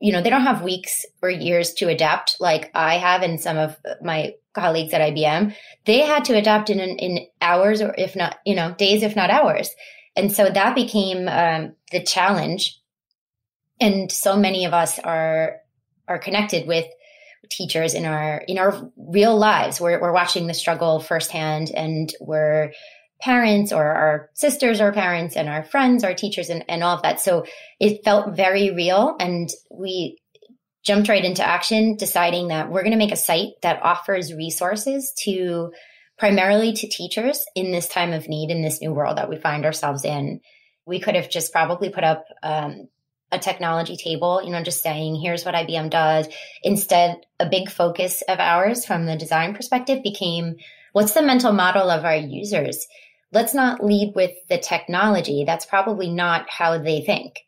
you 0.00 0.12
know, 0.12 0.22
they 0.22 0.30
don't 0.30 0.42
have 0.42 0.62
weeks 0.62 1.04
or 1.20 1.28
years 1.28 1.74
to 1.74 1.88
adapt 1.88 2.40
like 2.40 2.70
I 2.74 2.96
have 2.96 3.22
in 3.22 3.38
some 3.38 3.58
of 3.58 3.76
my 4.00 4.34
colleagues 4.58 4.92
at 4.92 5.00
IBM. 5.00 5.54
They 5.84 6.00
had 6.00 6.24
to 6.26 6.36
adapt 6.36 6.70
in, 6.70 6.80
in 6.80 7.26
hours 7.40 7.80
or 7.80 7.94
if 7.96 8.16
not, 8.16 8.38
you 8.44 8.54
know, 8.54 8.74
days, 8.74 9.02
if 9.02 9.16
not 9.16 9.30
hours. 9.30 9.70
And 10.16 10.32
so 10.32 10.48
that 10.48 10.74
became 10.74 11.28
um, 11.28 11.74
the 11.92 12.02
challenge. 12.02 12.80
And 13.80 14.10
so 14.10 14.36
many 14.36 14.64
of 14.64 14.74
us 14.74 14.98
are, 14.98 15.56
are 16.08 16.18
connected 16.18 16.66
with 16.66 16.86
teachers 17.50 17.94
in 17.94 18.04
our, 18.04 18.42
in 18.48 18.58
our 18.58 18.90
real 18.96 19.36
lives. 19.36 19.80
We're, 19.80 20.00
we're 20.00 20.12
watching 20.12 20.46
the 20.46 20.54
struggle 20.54 21.00
firsthand 21.00 21.70
and 21.74 22.12
we're, 22.20 22.72
parents 23.20 23.72
or 23.72 23.84
our 23.84 24.30
sisters 24.34 24.80
or 24.80 24.92
parents 24.92 25.36
and 25.36 25.48
our 25.48 25.64
friends, 25.64 26.04
our 26.04 26.14
teachers 26.14 26.50
and, 26.50 26.64
and 26.68 26.82
all 26.82 26.96
of 26.96 27.02
that. 27.02 27.20
So 27.20 27.46
it 27.80 28.04
felt 28.04 28.36
very 28.36 28.70
real. 28.70 29.16
And 29.18 29.50
we 29.70 30.18
jumped 30.88 31.08
right 31.08 31.24
into 31.24 31.46
action, 31.46 31.94
deciding 31.96 32.48
that 32.48 32.68
we're 32.68 32.82
going 32.82 32.90
to 32.90 32.98
make 32.98 33.12
a 33.12 33.16
site 33.16 33.52
that 33.62 33.80
offers 33.82 34.34
resources 34.34 35.12
to 35.24 35.70
primarily 36.18 36.72
to 36.72 36.88
teachers 36.88 37.44
in 37.54 37.70
this 37.70 37.86
time 37.86 38.12
of 38.12 38.28
need 38.28 38.50
in 38.50 38.62
this 38.62 38.80
new 38.80 38.92
world 38.92 39.18
that 39.18 39.28
we 39.28 39.36
find 39.36 39.64
ourselves 39.64 40.04
in. 40.04 40.40
We 40.84 40.98
could 40.98 41.14
have 41.14 41.30
just 41.30 41.52
probably 41.52 41.90
put 41.90 42.02
up 42.02 42.24
um, 42.42 42.88
a 43.30 43.38
technology 43.38 43.96
table, 43.96 44.42
you 44.42 44.50
know, 44.50 44.64
just 44.64 44.82
saying, 44.82 45.20
here's 45.22 45.44
what 45.44 45.54
IBM 45.54 45.90
does. 45.90 46.26
Instead, 46.64 47.18
a 47.38 47.48
big 47.48 47.70
focus 47.70 48.24
of 48.28 48.40
ours 48.40 48.84
from 48.84 49.06
the 49.06 49.16
design 49.16 49.54
perspective 49.54 50.02
became 50.02 50.56
what's 50.92 51.12
the 51.12 51.22
mental 51.22 51.52
model 51.52 51.88
of 51.88 52.04
our 52.04 52.16
users? 52.16 52.88
let's 53.32 53.54
not 53.54 53.84
lead 53.84 54.12
with 54.14 54.32
the 54.48 54.58
technology. 54.58 55.44
That's 55.46 55.66
probably 55.66 56.10
not 56.10 56.48
how 56.48 56.78
they 56.78 57.02
think. 57.02 57.40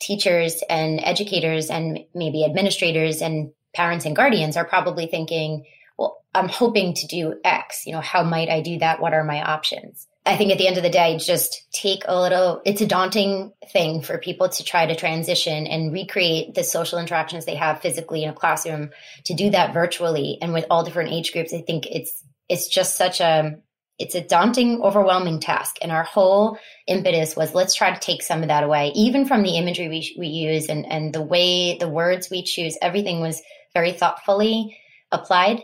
Teachers 0.00 0.62
and 0.68 1.00
educators 1.02 1.70
and 1.70 2.00
maybe 2.14 2.44
administrators 2.44 3.20
and 3.20 3.52
parents 3.74 4.04
and 4.04 4.16
guardians 4.16 4.56
are 4.56 4.64
probably 4.64 5.06
thinking, 5.06 5.64
well, 5.98 6.24
I'm 6.34 6.48
hoping 6.48 6.94
to 6.94 7.06
do 7.06 7.34
X. 7.44 7.86
You 7.86 7.92
know, 7.92 8.00
how 8.00 8.22
might 8.22 8.48
I 8.48 8.60
do 8.60 8.78
that? 8.78 9.00
What 9.00 9.12
are 9.12 9.24
my 9.24 9.42
options? 9.42 10.06
I 10.24 10.36
think 10.36 10.52
at 10.52 10.58
the 10.58 10.68
end 10.68 10.76
of 10.76 10.82
the 10.82 10.90
day, 10.90 11.16
just 11.16 11.66
take 11.72 12.02
a 12.04 12.20
little, 12.20 12.60
it's 12.66 12.82
a 12.82 12.86
daunting 12.86 13.52
thing 13.72 14.02
for 14.02 14.18
people 14.18 14.48
to 14.48 14.62
try 14.62 14.84
to 14.84 14.94
transition 14.94 15.66
and 15.66 15.92
recreate 15.92 16.54
the 16.54 16.64
social 16.64 16.98
interactions 16.98 17.46
they 17.46 17.54
have 17.54 17.80
physically 17.80 18.24
in 18.24 18.30
a 18.30 18.34
classroom 18.34 18.90
to 19.24 19.34
do 19.34 19.50
that 19.50 19.72
virtually 19.72 20.36
and 20.42 20.52
with 20.52 20.66
all 20.70 20.84
different 20.84 21.12
age 21.12 21.32
groups. 21.32 21.54
I 21.54 21.62
think 21.62 21.86
it's, 21.86 22.22
it's 22.46 22.68
just 22.68 22.96
such 22.96 23.20
a, 23.20 23.56
it's 23.98 24.14
a 24.14 24.20
daunting, 24.20 24.80
overwhelming 24.80 25.40
task. 25.40 25.76
And 25.82 25.90
our 25.90 26.04
whole 26.04 26.58
impetus 26.86 27.36
was 27.36 27.54
let's 27.54 27.74
try 27.74 27.92
to 27.92 28.00
take 28.00 28.22
some 28.22 28.42
of 28.42 28.48
that 28.48 28.64
away, 28.64 28.92
even 28.94 29.26
from 29.26 29.42
the 29.42 29.56
imagery 29.56 29.88
we, 29.88 30.14
we 30.18 30.28
use 30.28 30.68
and, 30.68 30.86
and 30.86 31.12
the 31.12 31.22
way 31.22 31.76
the 31.78 31.88
words 31.88 32.30
we 32.30 32.42
choose, 32.42 32.76
everything 32.80 33.20
was 33.20 33.42
very 33.74 33.92
thoughtfully 33.92 34.78
applied 35.10 35.62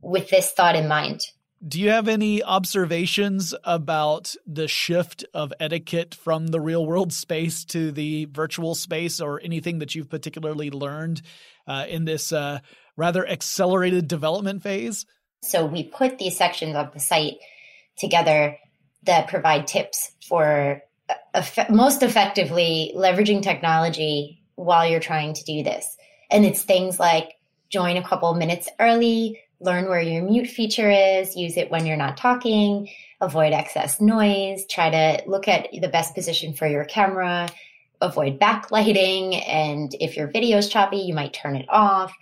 with 0.00 0.28
this 0.30 0.52
thought 0.52 0.76
in 0.76 0.86
mind. 0.86 1.20
Do 1.66 1.80
you 1.80 1.90
have 1.90 2.08
any 2.08 2.42
observations 2.42 3.54
about 3.64 4.34
the 4.46 4.68
shift 4.68 5.24
of 5.32 5.50
etiquette 5.58 6.14
from 6.14 6.48
the 6.48 6.60
real 6.60 6.84
world 6.84 7.10
space 7.10 7.64
to 7.66 7.90
the 7.90 8.26
virtual 8.26 8.74
space 8.74 9.18
or 9.18 9.40
anything 9.42 9.78
that 9.78 9.94
you've 9.94 10.10
particularly 10.10 10.70
learned 10.70 11.22
uh, 11.66 11.86
in 11.88 12.04
this 12.04 12.32
uh, 12.32 12.58
rather 12.98 13.26
accelerated 13.26 14.08
development 14.08 14.62
phase? 14.62 15.06
So 15.42 15.64
we 15.64 15.84
put 15.84 16.18
these 16.18 16.36
sections 16.36 16.76
of 16.76 16.92
the 16.92 17.00
site 17.00 17.38
together 17.98 18.56
that 19.04 19.28
provide 19.28 19.66
tips 19.66 20.12
for 20.26 20.82
uh, 21.08 21.14
eff- 21.34 21.70
most 21.70 22.02
effectively 22.02 22.92
leveraging 22.96 23.42
technology 23.42 24.42
while 24.56 24.86
you're 24.86 25.00
trying 25.00 25.34
to 25.34 25.44
do 25.44 25.62
this. 25.62 25.96
And 26.30 26.44
it's 26.44 26.62
things 26.62 26.98
like 26.98 27.32
join 27.70 27.96
a 27.96 28.06
couple 28.06 28.32
minutes 28.34 28.68
early, 28.80 29.40
learn 29.60 29.88
where 29.88 30.00
your 30.00 30.22
mute 30.22 30.46
feature 30.46 30.90
is, 30.90 31.36
use 31.36 31.56
it 31.56 31.70
when 31.70 31.86
you're 31.86 31.96
not 31.96 32.16
talking, 32.16 32.88
avoid 33.20 33.52
excess 33.52 34.00
noise, 34.00 34.64
try 34.70 34.90
to 34.90 35.28
look 35.28 35.48
at 35.48 35.68
the 35.72 35.88
best 35.88 36.14
position 36.14 36.54
for 36.54 36.66
your 36.66 36.84
camera, 36.84 37.48
avoid 38.00 38.38
backlighting. 38.38 39.42
And 39.48 39.94
if 40.00 40.16
your 40.16 40.28
video 40.28 40.58
is 40.58 40.68
choppy, 40.68 40.98
you 40.98 41.14
might 41.14 41.32
turn 41.32 41.56
it 41.56 41.66
off. 41.68 42.14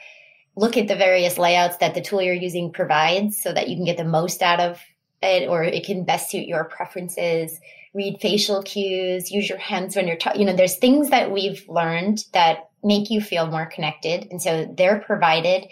Look 0.56 0.76
at 0.76 0.88
the 0.88 0.96
various 0.96 1.38
layouts 1.38 1.78
that 1.78 1.94
the 1.94 2.02
tool 2.02 2.22
you're 2.22 2.34
using 2.34 2.72
provides 2.72 3.40
so 3.40 3.52
that 3.52 3.68
you 3.68 3.76
can 3.76 3.84
get 3.84 3.96
the 3.96 4.04
most 4.04 4.42
out 4.42 4.60
of 4.60 4.78
it 5.22 5.48
or 5.48 5.62
it 5.62 5.84
can 5.84 6.04
best 6.04 6.30
suit 6.30 6.46
your 6.46 6.64
preferences. 6.64 7.60
Read 7.94 8.18
facial 8.20 8.62
cues 8.62 9.30
use 9.30 9.48
your 9.48 9.58
hands 9.58 9.96
when 9.96 10.06
you're 10.06 10.16
talking 10.16 10.40
you 10.40 10.46
know 10.46 10.56
there's 10.56 10.76
things 10.76 11.10
that 11.10 11.30
we've 11.30 11.68
learned 11.68 12.24
that 12.32 12.70
make 12.82 13.10
you 13.10 13.20
feel 13.20 13.46
more 13.46 13.66
connected 13.66 14.28
and 14.30 14.40
so 14.40 14.66
they're 14.78 15.00
provided 15.00 15.66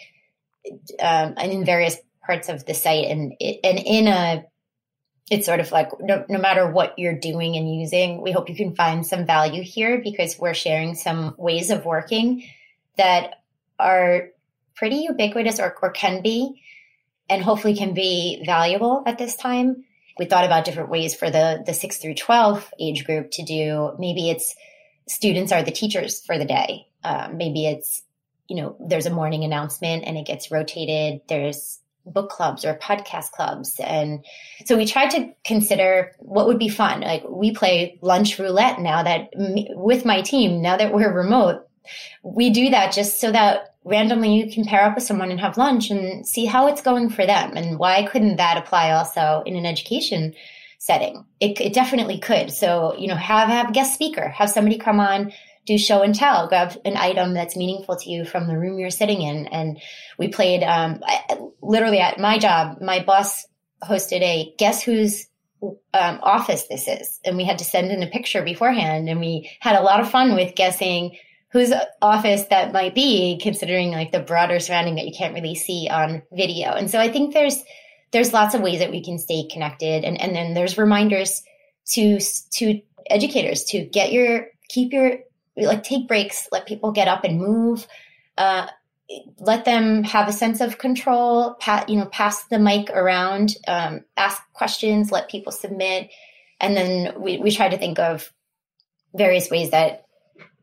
um, 1.01 1.33
in 1.39 1.65
various 1.65 1.97
parts 2.23 2.51
of 2.51 2.67
the 2.67 2.75
site 2.75 3.07
and 3.07 3.33
it, 3.41 3.61
and 3.65 3.79
in 3.79 4.07
a 4.07 4.45
it's 5.31 5.47
sort 5.47 5.61
of 5.61 5.73
like 5.73 5.89
no, 5.99 6.23
no 6.29 6.39
matter 6.39 6.71
what 6.71 6.93
you're 6.99 7.19
doing 7.19 7.57
and 7.57 7.75
using 7.75 8.21
we 8.21 8.33
hope 8.33 8.51
you 8.51 8.55
can 8.55 8.77
find 8.77 9.07
some 9.07 9.25
value 9.25 9.63
here 9.63 10.03
because 10.05 10.39
we're 10.39 10.53
sharing 10.53 10.95
some 10.95 11.35
ways 11.39 11.71
of 11.71 11.87
working 11.87 12.45
that 12.99 13.37
are 13.79 14.29
pretty 14.81 14.97
ubiquitous 14.97 15.61
or, 15.61 15.77
or 15.83 15.91
can 15.91 16.23
be, 16.23 16.63
and 17.31 17.43
hopefully 17.43 17.77
can 17.77 17.95
be 17.95 18.43
valuable 18.45 19.03
at 19.07 19.19
this 19.19 19.37
time. 19.37 19.85
We 20.19 20.27
thought 20.27 20.45
about 20.45 20.65
different 20.65 20.91
ways 20.91 21.15
for 21.15 21.31
the, 21.31 21.63
the 21.65 21.73
six 21.73 21.97
through 21.97 22.17
12 22.17 22.75
age 22.79 23.05
group 23.05 23.31
to 23.33 23.45
do. 23.45 23.93
Maybe 23.99 24.29
it's 24.29 24.55
students 25.09 25.53
are 25.53 25.63
the 25.63 25.71
teachers 25.71 26.25
for 26.25 26.39
the 26.39 26.45
day. 26.45 26.87
Uh, 27.03 27.29
maybe 27.33 27.67
it's, 27.67 28.03
you 28.49 28.57
know, 28.57 28.77
there's 28.81 29.07
a 29.07 29.11
morning 29.11 29.45
announcement 29.45 30.05
and 30.05 30.19
it 30.19 30.27
gets 30.27 30.51
rotated. 30.51 31.23
There's 31.29 31.79
book 32.05 32.31
clubs 32.31 32.65
or 32.65 32.75
podcast 32.75 33.31
clubs. 33.31 33.79
And 33.81 34.25
so 34.67 34.77
we 34.77 34.87
tried 34.87 35.11
to 35.11 35.33
consider 35.45 36.13
what 36.19 36.47
would 36.47 36.59
be 36.59 36.69
fun. 36.69 37.01
Like 37.01 37.25
we 37.29 37.53
play 37.53 37.99
lunch 38.03 38.39
roulette 38.39 38.81
now 38.81 39.03
that 39.03 39.31
with 39.35 40.05
my 40.05 40.23
team, 40.23 40.61
now 40.61 40.77
that 40.77 40.93
we're 40.93 41.13
remote, 41.13 41.67
we 42.23 42.51
do 42.51 42.71
that 42.71 42.93
just 42.93 43.21
so 43.21 43.33
that 43.33 43.70
randomly 43.85 44.35
you 44.35 44.53
can 44.53 44.65
pair 44.65 44.85
up 44.85 44.95
with 44.95 45.05
someone 45.05 45.31
and 45.31 45.41
have 45.41 45.57
lunch 45.57 45.91
and 45.91 46.27
see 46.27 46.47
how 46.47 46.67
it's 46.67 46.83
going 46.83 47.11
for 47.11 47.25
them. 47.25 47.57
And 47.57 47.79
why 47.79 48.07
couldn't 48.07 48.37
that 48.37 48.59
apply 48.59 48.93
also 48.93 49.43
in 49.47 49.57
an 49.57 49.67
education 49.67 50.35
setting? 50.79 51.25
It, 51.41 51.61
it 51.61 51.73
definitely 51.73 52.19
could. 52.19 52.51
So, 52.53 52.95
you 52.99 53.09
know, 53.09 53.17
have, 53.17 53.49
have 53.49 53.71
a 53.71 53.73
guest 53.73 53.95
speaker, 53.95 54.29
have 54.29 54.51
somebody 54.51 54.79
come 54.79 55.01
on 55.01 55.33
do 55.67 55.79
show 55.79 56.03
and 56.03 56.15
tell, 56.15 56.49
grab 56.49 56.77
an 56.85 56.97
item 56.97 57.35
that's 57.35 57.57
meaningful 57.57 57.97
to 57.97 58.11
you 58.11 58.25
from 58.25 58.47
the 58.47 58.59
room 58.59 58.79
you're 58.79 58.91
sitting 58.91 59.23
in. 59.23 59.47
And 59.47 59.79
we 60.19 60.29
played, 60.29 60.63
um, 60.63 61.01
literally 61.63 62.01
at 62.01 62.19
my 62.19 62.39
job, 62.39 62.81
my 62.81 63.05
boss 63.05 63.47
hosted 63.83 64.23
a 64.23 64.55
guess 64.59 64.83
whose 64.83 65.27
um, 65.63 66.19
office 66.23 66.67
this 66.69 66.89
is. 66.89 67.21
And 67.25 67.37
we 67.37 67.45
had 67.45 67.59
to 67.59 67.65
send 67.65 67.93
in 67.93 68.03
a 68.03 68.11
picture 68.11 68.43
beforehand. 68.43 69.09
And 69.09 69.21
we 69.21 69.51
had 69.61 69.77
a 69.77 69.83
lot 69.83 70.01
of 70.01 70.11
fun 70.11 70.35
with 70.35 70.55
guessing 70.55 71.17
whose 71.53 71.73
office 72.01 72.45
that 72.45 72.73
might 72.73 72.95
be, 72.95 73.39
considering 73.43 73.91
like 73.91 74.13
the 74.13 74.21
broader 74.21 74.61
surrounding 74.61 74.95
that 74.95 75.07
you 75.07 75.13
can't 75.13 75.35
really 75.35 75.55
see 75.55 75.89
on 75.91 76.23
video. 76.33 76.73
And 76.73 76.91
so 76.91 77.01
I 77.01 77.11
think 77.11 77.35
there's, 77.35 77.63
there's 78.13 78.33
lots 78.33 78.55
of 78.55 78.61
ways 78.61 78.79
that 78.79 78.91
we 78.91 79.03
can 79.03 79.19
stay 79.19 79.49
connected. 79.51 80.05
And, 80.05 80.21
and 80.21 80.35
then 80.35 80.55
there's 80.55 80.79
reminders 80.79 81.43
to, 81.93 82.21
to 82.53 82.81
educators 83.09 83.65
to 83.65 83.85
get 83.85 84.13
your, 84.13 84.47
keep 84.69 84.93
your 84.93 85.19
like 85.57 85.83
take 85.83 86.07
breaks, 86.07 86.47
let 86.53 86.67
people 86.67 86.93
get 86.93 87.09
up 87.09 87.25
and 87.25 87.41
move, 87.41 87.87
uh, 88.39 88.69
let 89.39 89.65
them 89.65 90.05
have 90.05 90.29
a 90.29 90.33
sense 90.33 90.61
of 90.61 90.79
control, 90.79 91.55
pat, 91.55 91.89
you 91.89 91.97
know, 91.97 92.07
pass 92.07 92.45
the 92.45 92.61
mic 92.61 92.91
around, 92.91 93.57
um, 93.67 94.05
ask 94.17 94.41
questions, 94.53 95.11
let 95.11 95.29
people 95.29 95.51
submit. 95.51 96.11
And 96.61 96.77
then 96.77 97.21
we, 97.21 97.39
we 97.39 97.51
try 97.51 97.69
to 97.69 97.79
think 97.79 97.99
of 97.99 98.33
various 99.15 99.51
ways 99.51 99.71
that 99.71 100.05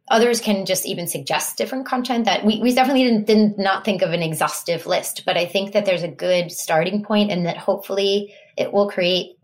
others 0.10 0.40
can 0.40 0.66
just 0.66 0.86
even 0.86 1.08
suggest 1.08 1.58
different 1.58 1.86
content 1.86 2.26
that 2.26 2.46
we, 2.46 2.60
we 2.62 2.74
definitely 2.74 3.04
didn't, 3.04 3.28
did 3.28 3.58
not 3.58 3.84
think 3.84 4.02
of 4.02 4.12
an 4.12 4.24
exhaustive 4.24 4.86
list, 4.86 5.24
but 5.26 5.38
I 5.38 5.46
think 5.46 5.74
that 5.74 5.86
there's 5.86 6.04
a 6.04 6.08
good 6.08 6.52
starting 6.52 7.04
point 7.04 7.32
and 7.32 7.46
that 7.46 7.58
hopefully 7.58 8.34
it 8.56 8.72
will 8.72 8.90
create 8.90 9.38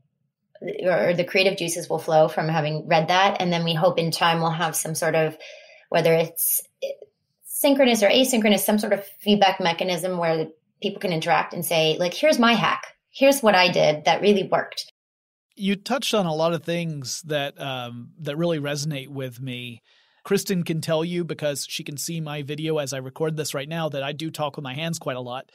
or 0.83 1.13
the 1.13 1.25
creative 1.25 1.57
juices 1.57 1.89
will 1.89 1.99
flow 1.99 2.27
from 2.27 2.47
having 2.47 2.87
read 2.87 3.09
that. 3.09 3.37
And 3.41 3.51
then 3.51 3.65
we 3.65 3.73
hope 3.73 3.99
in 3.99 4.11
time 4.11 4.39
we'll 4.39 4.51
have 4.51 4.75
some 4.75 4.95
sort 4.95 5.15
of, 5.15 5.37
whether 5.89 6.13
it's 6.13 6.61
synchronous 7.43 8.01
or 8.01 8.09
asynchronous, 8.09 8.59
some 8.59 8.79
sort 8.79 8.93
of 8.93 9.05
feedback 9.19 9.59
mechanism 9.59 10.17
where 10.17 10.47
people 10.81 11.01
can 11.01 11.11
interact 11.11 11.53
and 11.53 11.65
say, 11.65 11.97
like, 11.99 12.13
here's 12.13 12.39
my 12.39 12.53
hack. 12.53 12.95
Here's 13.09 13.41
what 13.41 13.55
I 13.55 13.71
did 13.71 14.05
that 14.05 14.21
really 14.21 14.43
worked. 14.43 14.91
You 15.55 15.75
touched 15.75 16.13
on 16.13 16.25
a 16.25 16.33
lot 16.33 16.53
of 16.53 16.63
things 16.63 17.21
that 17.23 17.59
um, 17.61 18.11
that 18.21 18.37
really 18.37 18.59
resonate 18.59 19.09
with 19.09 19.39
me. 19.39 19.81
Kristen 20.23 20.63
can 20.63 20.81
tell 20.81 21.03
you 21.03 21.23
because 21.23 21.65
she 21.69 21.83
can 21.83 21.97
see 21.97 22.21
my 22.21 22.43
video 22.43 22.77
as 22.77 22.93
I 22.93 22.97
record 22.97 23.35
this 23.37 23.53
right 23.53 23.67
now 23.67 23.89
that 23.89 24.03
I 24.03 24.13
do 24.13 24.31
talk 24.31 24.55
with 24.55 24.63
my 24.63 24.73
hands 24.73 24.99
quite 24.99 25.17
a 25.17 25.21
lot 25.21 25.49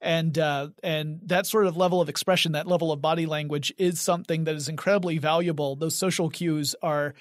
and 0.00 0.38
uh, 0.38 0.68
and 0.82 1.20
that 1.26 1.46
sort 1.46 1.66
of 1.66 1.76
level 1.76 2.00
of 2.00 2.08
expression, 2.08 2.52
that 2.52 2.66
level 2.66 2.92
of 2.92 3.00
body 3.00 3.26
language, 3.26 3.72
is 3.78 4.00
something 4.00 4.44
that 4.44 4.54
is 4.54 4.68
incredibly 4.68 5.18
valuable. 5.18 5.76
Those 5.76 5.96
social 5.96 6.30
cues 6.30 6.74
are 6.82 7.14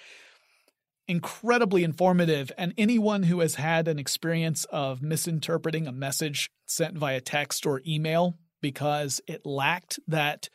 incredibly 1.08 1.84
informative, 1.84 2.52
and 2.58 2.74
anyone 2.78 3.24
who 3.24 3.40
has 3.40 3.56
had 3.56 3.88
an 3.88 3.98
experience 3.98 4.66
of 4.66 5.02
misinterpreting 5.02 5.88
a 5.88 5.92
message 5.92 6.50
sent 6.66 6.98
via 6.98 7.22
text 7.22 7.66
or 7.66 7.82
email 7.88 8.36
because 8.62 9.22
it 9.28 9.46
lacked 9.46 10.00
that 10.08 10.50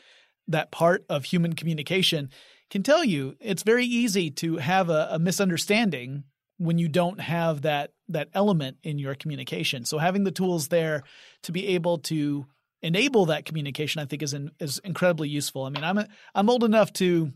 that 0.49 0.71
part 0.71 1.05
of 1.09 1.25
human 1.25 1.55
communication 1.55 2.29
can 2.69 2.83
tell 2.83 3.05
you 3.05 3.37
it's 3.41 3.63
very 3.63 3.87
easy 3.87 4.31
to 4.31 4.57
have 4.57 4.91
a, 4.91 5.09
a 5.13 5.19
misunderstanding 5.19 6.25
when 6.59 6.79
you 6.79 6.89
don't 6.89 7.21
have 7.21 7.63
that 7.63 7.93
that 8.09 8.29
element 8.35 8.77
in 8.83 8.99
your 8.99 9.15
communication. 9.15 9.85
So 9.85 9.99
having 9.99 10.25
the 10.25 10.31
tools 10.31 10.69
there 10.69 11.03
to 11.45 11.53
be 11.53 11.69
able 11.69 11.99
to 11.99 12.47
enable 12.83 13.27
that 13.27 13.45
communication, 13.45 14.03
I 14.03 14.07
think, 14.07 14.23
is 14.23 14.35
in, 14.35 14.51
is 14.59 14.81
incredibly 14.85 15.29
useful. 15.29 15.65
I 15.65 15.71
mean, 15.71 15.85
I'm 15.85 15.99
a, 15.99 16.09
I'm 16.35 16.51
old 16.51 16.65
enough 16.65 16.93
to 16.95 17.33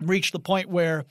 reach 0.00 0.32
the 0.32 0.40
point 0.40 0.68
where 0.68 1.04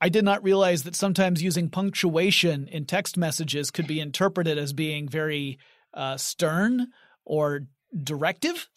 I 0.00 0.08
did 0.08 0.24
not 0.24 0.42
realize 0.42 0.82
that 0.82 0.96
sometimes 0.96 1.42
using 1.42 1.70
punctuation 1.70 2.68
in 2.68 2.84
text 2.84 3.16
messages 3.16 3.70
could 3.70 3.86
be 3.86 4.00
interpreted 4.00 4.58
as 4.58 4.72
being 4.72 5.08
very 5.08 5.58
uh, 5.94 6.16
stern 6.16 6.88
or 7.24 7.60
directive. 8.02 8.68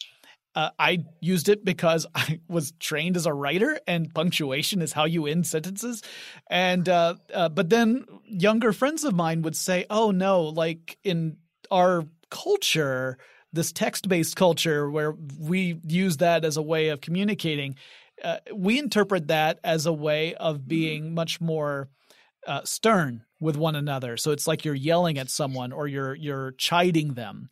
Uh, 0.54 0.70
I 0.78 1.04
used 1.20 1.48
it 1.48 1.64
because 1.64 2.06
I 2.14 2.40
was 2.48 2.72
trained 2.80 3.16
as 3.16 3.26
a 3.26 3.32
writer, 3.32 3.78
and 3.86 4.12
punctuation 4.12 4.82
is 4.82 4.92
how 4.92 5.04
you 5.04 5.26
end 5.26 5.46
sentences. 5.46 6.02
And 6.48 6.88
uh, 6.88 7.14
uh, 7.32 7.48
but 7.48 7.70
then 7.70 8.04
younger 8.24 8.72
friends 8.72 9.04
of 9.04 9.14
mine 9.14 9.42
would 9.42 9.56
say, 9.56 9.86
"Oh 9.90 10.10
no, 10.10 10.42
like 10.42 10.98
in 11.04 11.36
our 11.70 12.04
culture, 12.30 13.18
this 13.52 13.72
text-based 13.72 14.36
culture 14.36 14.90
where 14.90 15.14
we 15.38 15.80
use 15.86 16.18
that 16.18 16.44
as 16.44 16.56
a 16.56 16.62
way 16.62 16.88
of 16.88 17.00
communicating, 17.00 17.76
uh, 18.22 18.38
we 18.54 18.78
interpret 18.78 19.28
that 19.28 19.60
as 19.64 19.86
a 19.86 19.92
way 19.92 20.34
of 20.34 20.66
being 20.66 21.14
much 21.14 21.40
more." 21.40 21.88
Uh, 22.46 22.64
stern 22.64 23.24
with 23.40 23.56
one 23.56 23.76
another. 23.76 24.16
So 24.16 24.30
it's 24.30 24.46
like 24.46 24.64
you're 24.64 24.74
yelling 24.74 25.18
at 25.18 25.28
someone 25.28 25.70
or 25.72 25.86
you're 25.86 26.14
you're 26.14 26.52
chiding 26.52 27.14
them. 27.14 27.50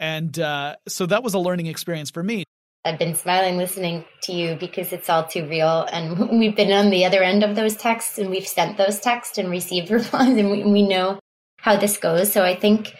And 0.00 0.38
uh, 0.38 0.76
so 0.88 1.06
that 1.06 1.22
was 1.22 1.34
a 1.34 1.38
learning 1.38 1.66
experience 1.66 2.10
for 2.10 2.22
me. 2.22 2.44
I've 2.86 2.98
been 2.98 3.14
smiling 3.14 3.56
listening 3.56 4.04
to 4.24 4.32
you 4.32 4.56
because 4.56 4.92
it's 4.92 5.08
all 5.08 5.24
too 5.24 5.46
real. 5.48 5.86
And 5.90 6.30
we've 6.38 6.54
been 6.54 6.72
on 6.72 6.90
the 6.90 7.04
other 7.06 7.22
end 7.22 7.42
of 7.42 7.56
those 7.56 7.76
texts 7.76 8.18
and 8.18 8.28
we've 8.30 8.46
sent 8.46 8.76
those 8.76 9.00
texts 9.00 9.38
and 9.38 9.50
received 9.50 9.90
replies 9.90 10.36
and 10.36 10.50
we, 10.50 10.62
we 10.64 10.82
know 10.82 11.18
how 11.58 11.76
this 11.76 11.96
goes. 11.96 12.30
So 12.32 12.44
I 12.44 12.54
think 12.54 12.94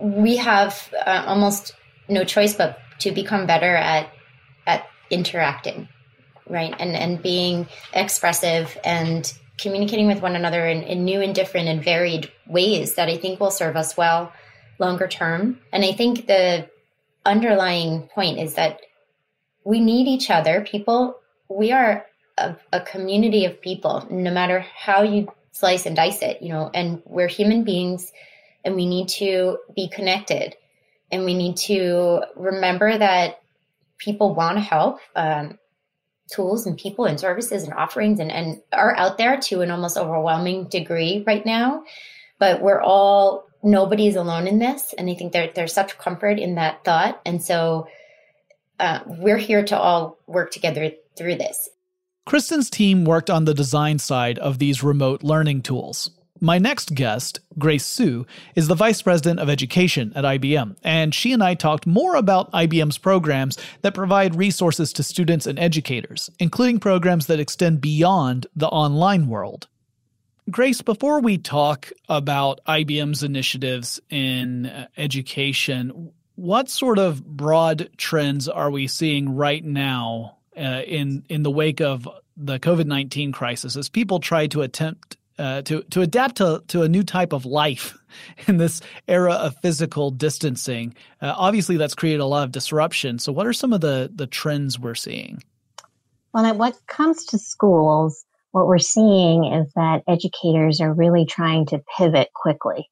we 0.00 0.36
have 0.36 0.92
uh, 1.04 1.24
almost 1.26 1.74
no 2.08 2.22
choice 2.22 2.54
but 2.54 2.78
to 3.00 3.10
become 3.10 3.46
better 3.46 3.74
at, 3.74 4.10
at 4.66 4.86
interacting, 5.10 5.88
right? 6.48 6.74
And, 6.78 6.94
and 6.94 7.20
being 7.20 7.66
expressive 7.92 8.78
and 8.84 9.32
communicating 9.58 10.06
with 10.06 10.22
one 10.22 10.36
another 10.36 10.64
in, 10.66 10.84
in 10.84 11.04
new 11.04 11.20
and 11.20 11.34
different 11.34 11.66
and 11.66 11.82
varied 11.82 12.30
ways 12.46 12.94
that 12.94 13.08
I 13.08 13.16
think 13.16 13.40
will 13.40 13.50
serve 13.50 13.76
us 13.76 13.96
well 13.96 14.32
longer 14.78 15.08
term. 15.08 15.60
And 15.72 15.84
I 15.84 15.92
think 15.92 16.26
the 16.26 16.68
underlying 17.24 18.08
point 18.14 18.38
is 18.38 18.54
that 18.54 18.80
we 19.64 19.80
need 19.80 20.08
each 20.08 20.30
other. 20.30 20.62
People, 20.62 21.18
we 21.48 21.72
are 21.72 22.06
a, 22.38 22.56
a 22.72 22.80
community 22.80 23.44
of 23.44 23.60
people, 23.60 24.06
no 24.10 24.30
matter 24.30 24.60
how 24.60 25.02
you 25.02 25.28
slice 25.52 25.86
and 25.86 25.96
dice 25.96 26.22
it, 26.22 26.40
you 26.40 26.50
know, 26.50 26.70
and 26.72 27.02
we're 27.04 27.28
human 27.28 27.64
beings 27.64 28.12
and 28.64 28.76
we 28.76 28.86
need 28.86 29.08
to 29.08 29.58
be 29.74 29.88
connected 29.88 30.54
and 31.10 31.24
we 31.24 31.34
need 31.34 31.56
to 31.56 32.22
remember 32.36 32.96
that 32.96 33.42
people 33.98 34.34
want 34.34 34.56
to 34.56 34.60
help. 34.60 34.98
Um, 35.16 35.58
tools 36.30 36.66
and 36.66 36.76
people 36.76 37.06
and 37.06 37.18
services 37.18 37.64
and 37.64 37.72
offerings 37.72 38.20
and, 38.20 38.30
and 38.30 38.60
are 38.72 38.94
out 38.96 39.18
there 39.18 39.38
to 39.38 39.62
an 39.62 39.70
almost 39.70 39.96
overwhelming 39.96 40.64
degree 40.64 41.24
right 41.26 41.44
now. 41.44 41.82
But 42.38 42.60
we're 42.60 42.80
all 42.80 43.47
nobody's 43.62 44.16
alone 44.16 44.46
in 44.46 44.58
this. 44.58 44.94
And 44.96 45.08
I 45.10 45.14
think 45.14 45.32
there, 45.32 45.50
there's 45.54 45.72
such 45.72 45.98
comfort 45.98 46.38
in 46.38 46.54
that 46.56 46.84
thought. 46.84 47.20
And 47.24 47.42
so 47.42 47.88
uh, 48.80 49.00
we're 49.06 49.38
here 49.38 49.64
to 49.64 49.78
all 49.78 50.18
work 50.26 50.50
together 50.50 50.92
through 51.16 51.36
this. 51.36 51.68
Kristen's 52.26 52.68
team 52.68 53.04
worked 53.04 53.30
on 53.30 53.46
the 53.46 53.54
design 53.54 53.98
side 53.98 54.38
of 54.38 54.58
these 54.58 54.82
remote 54.82 55.22
learning 55.22 55.62
tools. 55.62 56.10
My 56.40 56.58
next 56.58 56.94
guest, 56.94 57.40
Grace 57.58 57.84
Suh, 57.84 58.22
is 58.54 58.68
the 58.68 58.76
Vice 58.76 59.02
President 59.02 59.40
of 59.40 59.48
Education 59.48 60.12
at 60.14 60.24
IBM, 60.24 60.76
and 60.84 61.12
she 61.12 61.32
and 61.32 61.42
I 61.42 61.54
talked 61.54 61.84
more 61.84 62.14
about 62.14 62.52
IBM's 62.52 62.98
programs 62.98 63.58
that 63.82 63.94
provide 63.94 64.36
resources 64.36 64.92
to 64.92 65.02
students 65.02 65.46
and 65.46 65.58
educators, 65.58 66.30
including 66.38 66.78
programs 66.78 67.26
that 67.26 67.40
extend 67.40 67.80
beyond 67.80 68.46
the 68.54 68.68
online 68.68 69.26
world. 69.26 69.66
Grace, 70.50 70.80
before 70.80 71.20
we 71.20 71.36
talk 71.36 71.90
about 72.08 72.60
IBM's 72.66 73.22
initiatives 73.22 74.00
in 74.08 74.64
uh, 74.64 74.86
education, 74.96 76.10
what 76.36 76.70
sort 76.70 76.98
of 76.98 77.22
broad 77.22 77.90
trends 77.98 78.48
are 78.48 78.70
we 78.70 78.86
seeing 78.86 79.34
right 79.34 79.62
now 79.62 80.38
uh, 80.56 80.82
in 80.86 81.22
in 81.28 81.42
the 81.42 81.50
wake 81.50 81.82
of 81.82 82.08
the 82.36 82.58
COVID 82.58 82.86
nineteen 82.86 83.30
crisis 83.30 83.76
as 83.76 83.90
people 83.90 84.20
try 84.20 84.46
to 84.46 84.62
attempt 84.62 85.18
uh, 85.38 85.60
to 85.62 85.82
to 85.90 86.00
adapt 86.00 86.36
to 86.36 86.62
to 86.68 86.82
a 86.82 86.88
new 86.88 87.02
type 87.02 87.34
of 87.34 87.44
life 87.44 87.98
in 88.46 88.56
this 88.56 88.80
era 89.06 89.34
of 89.34 89.56
physical 89.60 90.10
distancing. 90.10 90.94
Uh, 91.20 91.34
obviously, 91.36 91.76
that's 91.76 91.94
created 91.94 92.20
a 92.20 92.26
lot 92.26 92.44
of 92.44 92.52
disruption. 92.52 93.18
So, 93.18 93.32
what 93.32 93.46
are 93.46 93.52
some 93.52 93.74
of 93.74 93.82
the 93.82 94.10
the 94.14 94.26
trends 94.26 94.78
we're 94.78 94.94
seeing? 94.94 95.42
Well, 96.32 96.54
what 96.54 96.78
comes 96.86 97.26
to 97.26 97.38
schools, 97.38 98.24
what 98.52 98.66
we're 98.66 98.78
seeing 98.78 99.44
is 99.44 99.72
that 99.74 100.02
educators 100.08 100.80
are 100.80 100.92
really 100.92 101.26
trying 101.26 101.66
to 101.66 101.82
pivot 101.96 102.28
quickly. 102.34 102.88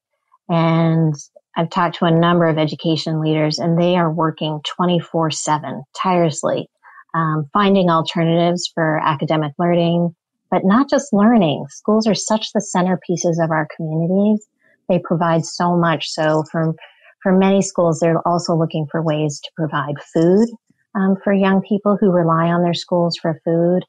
And 0.49 1.15
I've 1.55 1.69
talked 1.69 1.97
to 1.97 2.05
a 2.05 2.11
number 2.11 2.47
of 2.47 2.57
education 2.57 3.19
leaders, 3.19 3.57
and 3.57 3.79
they 3.81 3.95
are 3.95 4.11
working 4.11 4.61
24 4.75 5.31
7 5.31 5.83
tirelessly, 5.95 6.69
um, 7.15 7.49
finding 7.51 7.89
alternatives 7.89 8.69
for 8.73 8.99
academic 8.99 9.53
learning, 9.57 10.15
but 10.51 10.63
not 10.63 10.89
just 10.89 11.11
learning. 11.11 11.65
Schools 11.69 12.07
are 12.07 12.15
such 12.15 12.51
the 12.53 12.65
centerpieces 12.75 13.43
of 13.43 13.51
our 13.51 13.67
communities. 13.75 14.45
They 14.87 14.99
provide 14.99 15.45
so 15.45 15.75
much. 15.75 16.09
So 16.09 16.43
for, 16.51 16.75
for 17.23 17.37
many 17.37 17.61
schools, 17.61 17.99
they're 17.99 18.25
also 18.25 18.55
looking 18.55 18.85
for 18.89 19.01
ways 19.01 19.41
to 19.43 19.49
provide 19.57 19.95
food 20.13 20.47
um, 20.95 21.15
for 21.23 21.33
young 21.33 21.61
people 21.61 21.97
who 21.99 22.11
rely 22.11 22.47
on 22.47 22.63
their 22.63 22.73
schools 22.73 23.17
for 23.17 23.41
food. 23.43 23.83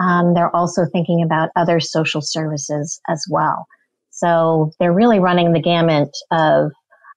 Um, 0.00 0.34
they're 0.34 0.54
also 0.54 0.86
thinking 0.90 1.22
about 1.22 1.50
other 1.56 1.80
social 1.80 2.20
services 2.20 3.00
as 3.08 3.24
well. 3.30 3.66
So 4.10 4.72
they're 4.78 4.92
really 4.92 5.18
running 5.18 5.52
the 5.52 5.60
gamut 5.60 6.10
of 6.30 6.72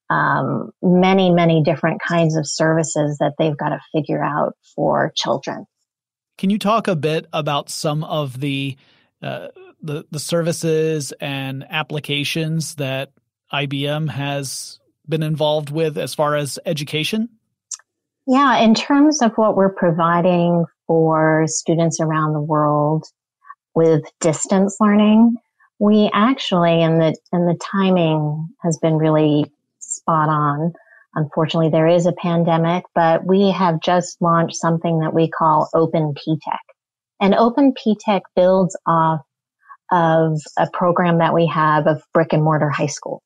um, 0.10 0.72
many, 0.82 1.30
many 1.32 1.64
different 1.64 2.02
kinds 2.02 2.36
of 2.36 2.48
services 2.48 3.18
that 3.20 3.34
they've 3.38 3.58
got 3.58 3.70
to 3.70 3.80
figure 3.92 4.24
out 4.24 4.56
for 4.76 5.12
children. 5.16 5.66
Can 6.38 6.50
you 6.50 6.60
talk 6.60 6.88
a 6.88 6.96
bit 6.96 7.26
about 7.34 7.70
some 7.70 8.04
of 8.04 8.40
the 8.40 8.78
uh, 9.22 9.48
the, 9.82 10.06
the 10.12 10.20
services 10.20 11.14
and 11.20 11.66
applications 11.70 12.76
that 12.76 13.12
IBM 13.52 14.10
has 14.10 14.80
been 15.08 15.24
involved 15.24 15.72
with 15.72 15.98
as 15.98 16.14
far 16.14 16.36
as 16.36 16.60
education? 16.66 17.30
Yeah, 18.26 18.58
in 18.58 18.74
terms 18.74 19.22
of 19.22 19.34
what 19.36 19.56
we're 19.56 19.74
providing 19.74 20.66
for 20.88 21.46
students 21.48 22.00
around 22.00 22.34
the 22.34 22.42
world 22.42 23.06
with 23.76 24.04
distance 24.20 24.78
learning, 24.80 25.36
we 25.80 26.10
actually, 26.14 26.82
and 26.82 27.00
the 27.00 27.16
and 27.32 27.48
the 27.48 27.60
timing 27.72 28.50
has 28.64 28.78
been 28.78 28.98
really 28.98 29.52
spot 29.80 30.30
on. 30.30 30.74
Unfortunately, 31.16 31.70
there 31.70 31.88
is 31.88 32.06
a 32.06 32.14
pandemic, 32.14 32.86
but 32.96 33.26
we 33.26 33.52
have 33.52 33.82
just 33.82 34.22
launched 34.22 34.56
something 34.56 35.00
that 35.00 35.14
we 35.14 35.30
call 35.30 35.70
Open 35.74 36.14
PTech. 36.14 36.58
And 37.20 37.34
Open 37.36 37.74
PTech 37.74 38.22
builds 38.36 38.78
off 38.86 39.22
of 39.92 40.40
a 40.58 40.70
program 40.72 41.20
that 41.20 41.34
we 41.34 41.48
have 41.48 41.88
of 41.88 42.04
brick 42.14 42.34
and 42.34 42.44
mortar 42.44 42.70
high 42.70 42.88
schools. 42.88 43.22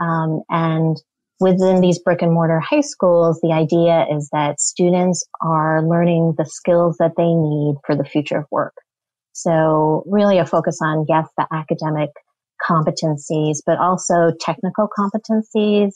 Um, 0.00 0.42
and 0.48 0.96
within 1.40 1.80
these 1.80 1.98
brick 1.98 2.22
and 2.22 2.32
mortar 2.32 2.60
high 2.60 2.82
schools, 2.82 3.40
the 3.42 3.52
idea 3.52 4.06
is 4.14 4.28
that 4.32 4.60
students 4.60 5.24
are 5.40 5.82
learning 5.82 6.34
the 6.36 6.44
skills 6.44 6.96
that 6.98 7.12
they 7.16 7.32
need 7.32 7.76
for 7.86 7.96
the 7.96 8.04
future 8.04 8.38
of 8.38 8.44
work. 8.50 8.74
So 9.32 10.04
really 10.06 10.38
a 10.38 10.46
focus 10.46 10.78
on, 10.82 11.06
yes, 11.08 11.26
the 11.36 11.46
academic 11.50 12.10
competencies, 12.62 13.58
but 13.64 13.78
also 13.78 14.32
technical 14.38 14.88
competencies 14.96 15.92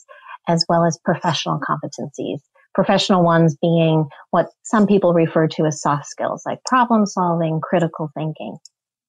as 0.47 0.65
well 0.67 0.83
as 0.83 0.97
professional 1.05 1.59
competencies. 1.59 2.39
Professional 2.73 3.23
ones 3.23 3.55
being 3.61 4.05
what 4.31 4.47
some 4.63 4.85
people 4.87 5.13
refer 5.13 5.47
to 5.47 5.65
as 5.65 5.81
soft 5.81 6.07
skills, 6.07 6.41
like 6.45 6.59
problem 6.65 7.05
solving, 7.05 7.61
critical 7.61 8.09
thinking. 8.17 8.57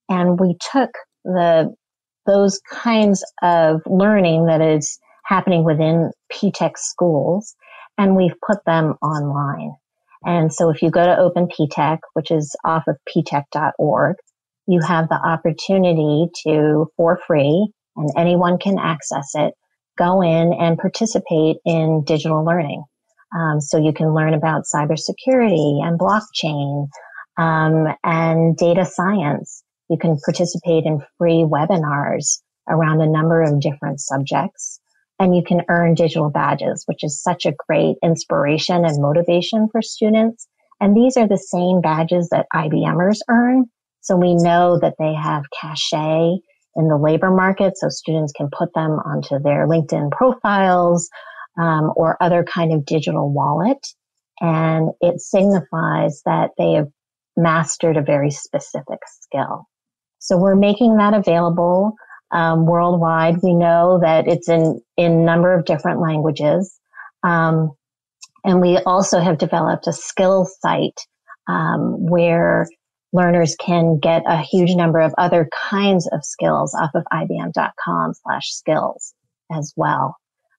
And 0.08 0.38
we 0.38 0.56
took 0.72 0.90
the, 1.24 1.74
those 2.26 2.60
kinds 2.70 3.24
of 3.42 3.80
learning 3.86 4.46
that 4.46 4.60
is 4.60 4.98
happening 5.24 5.64
within 5.64 6.12
PTech 6.32 6.72
schools 6.76 7.54
and 7.98 8.16
we've 8.16 8.34
put 8.46 8.58
them 8.64 8.94
online. 9.02 9.72
And 10.24 10.52
so 10.52 10.70
if 10.70 10.82
you 10.82 10.90
go 10.90 11.04
to 11.04 11.18
Open 11.18 11.48
PTech, 11.48 11.98
which 12.14 12.30
is 12.30 12.54
off 12.64 12.84
of 12.88 12.96
ptech.org, 13.08 14.16
you 14.66 14.80
have 14.80 15.08
the 15.08 15.14
opportunity 15.14 16.26
to, 16.44 16.90
for 16.96 17.20
free, 17.26 17.70
and 17.96 18.10
anyone 18.16 18.58
can 18.58 18.78
access 18.78 19.30
it, 19.34 19.54
go 19.96 20.22
in 20.22 20.52
and 20.52 20.78
participate 20.78 21.56
in 21.64 22.02
digital 22.04 22.44
learning. 22.44 22.82
Um, 23.36 23.60
so 23.60 23.78
you 23.78 23.92
can 23.92 24.14
learn 24.14 24.34
about 24.34 24.64
cybersecurity 24.72 25.82
and 25.82 25.98
blockchain 25.98 26.88
um, 27.38 27.94
and 28.04 28.56
data 28.56 28.84
science. 28.84 29.62
You 29.88 29.98
can 29.98 30.18
participate 30.24 30.84
in 30.84 31.02
free 31.18 31.44
webinars 31.48 32.40
around 32.68 33.00
a 33.00 33.06
number 33.06 33.42
of 33.42 33.60
different 33.60 34.00
subjects. 34.00 34.80
And 35.18 35.34
you 35.34 35.42
can 35.46 35.62
earn 35.68 35.94
digital 35.94 36.30
badges, 36.30 36.84
which 36.86 37.02
is 37.02 37.22
such 37.22 37.46
a 37.46 37.54
great 37.66 37.96
inspiration 38.02 38.84
and 38.84 39.00
motivation 39.00 39.68
for 39.72 39.80
students. 39.80 40.46
And 40.80 40.94
these 40.94 41.16
are 41.16 41.26
the 41.26 41.38
same 41.38 41.80
badges 41.80 42.28
that 42.30 42.46
IBMers 42.54 43.18
earn. 43.30 43.64
So 44.02 44.16
we 44.16 44.34
know 44.34 44.78
that 44.80 44.94
they 44.98 45.14
have 45.14 45.44
cachet 45.58 46.38
in 46.76 46.88
the 46.88 46.98
labor 46.98 47.30
market, 47.30 47.78
so 47.78 47.88
students 47.88 48.32
can 48.36 48.48
put 48.56 48.74
them 48.74 49.00
onto 49.04 49.38
their 49.42 49.66
LinkedIn 49.66 50.10
profiles 50.10 51.08
um, 51.58 51.92
or 51.96 52.22
other 52.22 52.44
kind 52.44 52.72
of 52.72 52.84
digital 52.84 53.32
wallet, 53.32 53.78
and 54.40 54.90
it 55.00 55.20
signifies 55.20 56.20
that 56.26 56.50
they 56.58 56.72
have 56.72 56.88
mastered 57.36 57.96
a 57.96 58.02
very 58.02 58.30
specific 58.30 58.98
skill. 59.06 59.66
So 60.18 60.36
we're 60.36 60.56
making 60.56 60.96
that 60.96 61.14
available 61.14 61.94
um, 62.32 62.66
worldwide. 62.66 63.42
We 63.42 63.54
know 63.54 64.00
that 64.02 64.26
it's 64.28 64.48
in 64.48 64.80
in 64.96 65.24
number 65.24 65.54
of 65.54 65.64
different 65.64 66.00
languages, 66.00 66.78
um, 67.22 67.72
and 68.44 68.60
we 68.60 68.78
also 68.78 69.20
have 69.20 69.38
developed 69.38 69.86
a 69.86 69.92
skill 69.92 70.46
site 70.60 71.00
um, 71.48 72.06
where 72.06 72.66
learners 73.12 73.56
can 73.58 73.98
get 73.98 74.22
a 74.26 74.38
huge 74.38 74.74
number 74.74 75.00
of 75.00 75.14
other 75.16 75.48
kinds 75.70 76.08
of 76.12 76.24
skills 76.24 76.74
off 76.74 76.90
of 76.94 77.04
ibm.com 77.12 78.12
slash 78.14 78.50
skills 78.50 79.14
as 79.52 79.72
well. 79.76 80.16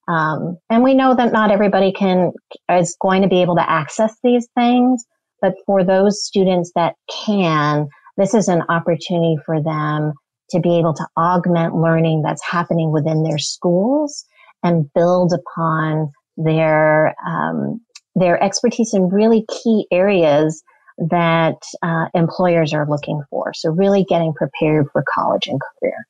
Um, 0.08 0.58
and 0.69 0.84
we 0.84 0.93
know 0.93 1.15
that 1.15 1.34
not 1.34 1.51
everybody 1.51 1.91
can 1.91 2.32
is 2.71 2.95
going 3.01 3.23
to 3.23 3.27
be 3.27 3.41
able 3.41 3.56
to 3.56 3.69
access 3.69 4.15
these 4.23 4.47
things, 4.56 5.06
but 5.41 5.56
for 5.65 5.84
those 5.84 6.23
students 6.23 6.71
that 6.75 6.95
can, 7.25 7.88
this 8.15 8.34
is 8.34 8.47
an 8.47 8.63
opportunity 8.69 9.36
for 9.45 9.62
them 9.62 10.13
to 10.50 10.60
be 10.60 10.78
able 10.78 10.94
to 10.94 11.08
augment 11.18 11.76
learning 11.76 12.22
that's 12.22 12.44
happening 12.44 12.92
within 12.92 13.24
their 13.24 13.38
schools 13.38 14.26
and 14.64 14.92
build 14.94 15.34
upon 15.34 16.12
their 16.38 17.16
um, 17.26 17.82
their 18.16 18.42
expertise 18.42 18.94
in 18.94 19.10
really 19.10 19.46
key 19.50 19.86
areas 19.92 20.64
that 20.98 21.62
uh, 21.84 22.06
employers 22.16 22.74
are 22.74 22.88
looking 22.90 23.22
for. 23.30 23.54
So, 23.54 23.70
really 23.70 24.04
getting 24.04 24.34
prepared 24.34 24.88
for 24.92 25.04
college 25.14 25.48
and 25.48 25.60
career. 25.62 26.08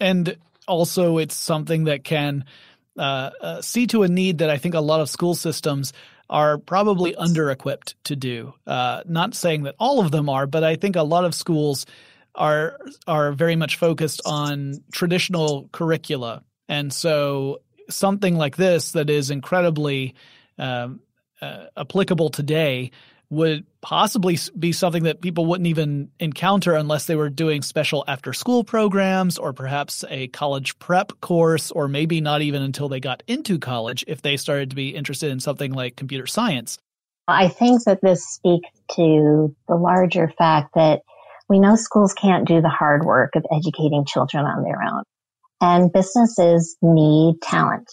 And 0.00 0.36
also, 0.68 1.18
it's 1.18 1.34
something 1.34 1.84
that 1.84 2.04
can 2.04 2.44
uh, 2.98 3.30
uh, 3.40 3.62
see 3.62 3.86
to 3.88 4.02
a 4.02 4.08
need 4.08 4.38
that 4.38 4.50
I 4.50 4.58
think 4.58 4.74
a 4.74 4.80
lot 4.80 5.00
of 5.00 5.08
school 5.08 5.34
systems 5.34 5.92
are 6.28 6.58
probably 6.58 7.14
under 7.14 7.50
equipped 7.50 7.94
to 8.04 8.16
do. 8.16 8.52
Uh, 8.66 9.02
not 9.06 9.34
saying 9.34 9.62
that 9.62 9.76
all 9.78 10.00
of 10.00 10.10
them 10.10 10.28
are, 10.28 10.46
but 10.46 10.64
I 10.64 10.76
think 10.76 10.96
a 10.96 11.02
lot 11.02 11.24
of 11.24 11.34
schools 11.34 11.86
are 12.36 12.78
are 13.06 13.32
very 13.32 13.56
much 13.56 13.76
focused 13.76 14.20
on 14.24 14.82
traditional 14.92 15.68
curricula, 15.72 16.42
and 16.68 16.92
so 16.92 17.60
something 17.88 18.36
like 18.36 18.56
this 18.56 18.92
that 18.92 19.10
is 19.10 19.30
incredibly 19.30 20.14
um, 20.58 21.00
uh, 21.40 21.66
applicable 21.76 22.30
today 22.30 22.90
would 23.28 23.66
possibly 23.80 24.38
be 24.56 24.70
something 24.70 25.02
that 25.02 25.20
people 25.20 25.46
wouldn't 25.46 25.66
even 25.66 26.08
encounter 26.20 26.74
unless 26.74 27.06
they 27.06 27.16
were 27.16 27.28
doing 27.28 27.60
special 27.60 28.04
after 28.06 28.32
school 28.32 28.62
programs 28.62 29.36
or 29.36 29.52
perhaps 29.52 30.04
a 30.08 30.28
college 30.28 30.78
prep 30.78 31.12
course, 31.20 31.72
or 31.72 31.88
maybe 31.88 32.20
not 32.20 32.40
even 32.42 32.62
until 32.62 32.88
they 32.88 33.00
got 33.00 33.22
into 33.26 33.58
college 33.58 34.04
if 34.06 34.22
they 34.22 34.36
started 34.36 34.70
to 34.70 34.76
be 34.76 34.90
interested 34.90 35.30
in 35.30 35.40
something 35.40 35.72
like 35.72 35.96
computer 35.96 36.26
science. 36.26 36.78
I 37.26 37.48
think 37.48 37.82
that 37.84 38.00
this 38.00 38.24
speaks 38.24 38.68
to 38.94 39.54
the 39.66 39.74
larger 39.74 40.32
fact 40.38 40.74
that 40.76 41.02
we 41.48 41.58
know 41.58 41.76
schools 41.76 42.12
can't 42.12 42.46
do 42.46 42.60
the 42.60 42.68
hard 42.68 43.04
work 43.04 43.36
of 43.36 43.44
educating 43.52 44.04
children 44.06 44.44
on 44.44 44.62
their 44.62 44.82
own. 44.82 45.02
And 45.60 45.92
businesses 45.92 46.76
need 46.82 47.36
talent. 47.42 47.90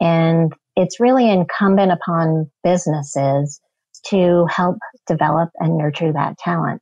And 0.00 0.52
it's 0.76 1.00
really 1.00 1.30
incumbent 1.30 1.92
upon 1.92 2.50
businesses 2.64 3.60
to 4.06 4.46
help 4.46 4.78
develop 5.06 5.50
and 5.58 5.76
nurture 5.76 6.12
that 6.12 6.38
talent 6.38 6.80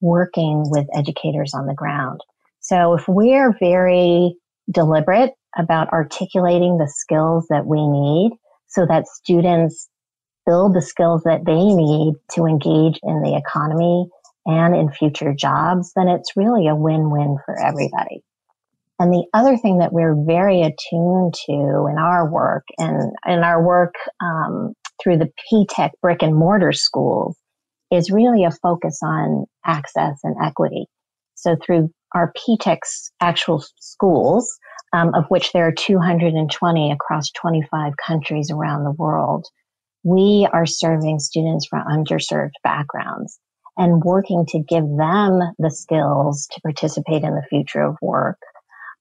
working 0.00 0.64
with 0.66 0.86
educators 0.94 1.52
on 1.54 1.66
the 1.66 1.74
ground. 1.74 2.20
So 2.60 2.94
if 2.94 3.04
we're 3.06 3.54
very 3.60 4.36
deliberate 4.70 5.32
about 5.56 5.92
articulating 5.92 6.78
the 6.78 6.90
skills 6.92 7.46
that 7.50 7.66
we 7.66 7.86
need 7.86 8.32
so 8.68 8.84
that 8.86 9.06
students 9.06 9.88
build 10.44 10.74
the 10.74 10.82
skills 10.82 11.22
that 11.24 11.44
they 11.44 11.64
need 11.64 12.14
to 12.32 12.46
engage 12.46 12.98
in 13.02 13.22
the 13.22 13.36
economy 13.36 14.08
and 14.46 14.76
in 14.76 14.90
future 14.92 15.34
jobs, 15.34 15.92
then 15.96 16.08
it's 16.08 16.36
really 16.36 16.68
a 16.68 16.76
win-win 16.76 17.36
for 17.44 17.58
everybody. 17.60 18.22
And 18.98 19.12
the 19.12 19.26
other 19.34 19.58
thing 19.58 19.78
that 19.78 19.92
we're 19.92 20.14
very 20.14 20.62
attuned 20.62 21.34
to 21.46 21.86
in 21.90 21.98
our 21.98 22.30
work 22.30 22.64
and 22.78 23.12
in 23.26 23.40
our 23.40 23.62
work 23.62 23.94
um, 24.22 24.72
through 25.02 25.18
the 25.18 25.30
P-TECH 25.50 25.92
brick 26.00 26.22
and 26.22 26.34
mortar 26.34 26.72
schools 26.72 27.36
is 27.92 28.10
really 28.10 28.44
a 28.44 28.50
focus 28.50 29.00
on 29.02 29.44
access 29.66 30.18
and 30.22 30.36
equity. 30.42 30.86
So 31.34 31.56
through 31.56 31.90
our 32.14 32.32
P-TECH's 32.34 33.10
actual 33.20 33.62
schools, 33.80 34.48
um, 34.94 35.12
of 35.14 35.24
which 35.28 35.52
there 35.52 35.66
are 35.66 35.72
220 35.72 36.92
across 36.92 37.30
25 37.32 37.92
countries 38.04 38.50
around 38.50 38.84
the 38.84 38.92
world, 38.92 39.46
we 40.04 40.48
are 40.52 40.64
serving 40.64 41.18
students 41.18 41.66
from 41.66 41.84
underserved 41.86 42.52
backgrounds 42.62 43.38
and 43.76 44.02
working 44.02 44.46
to 44.46 44.58
give 44.58 44.84
them 44.84 45.40
the 45.58 45.70
skills 45.70 46.46
to 46.52 46.60
participate 46.62 47.22
in 47.22 47.34
the 47.34 47.46
future 47.48 47.82
of 47.82 47.96
work. 48.00 48.38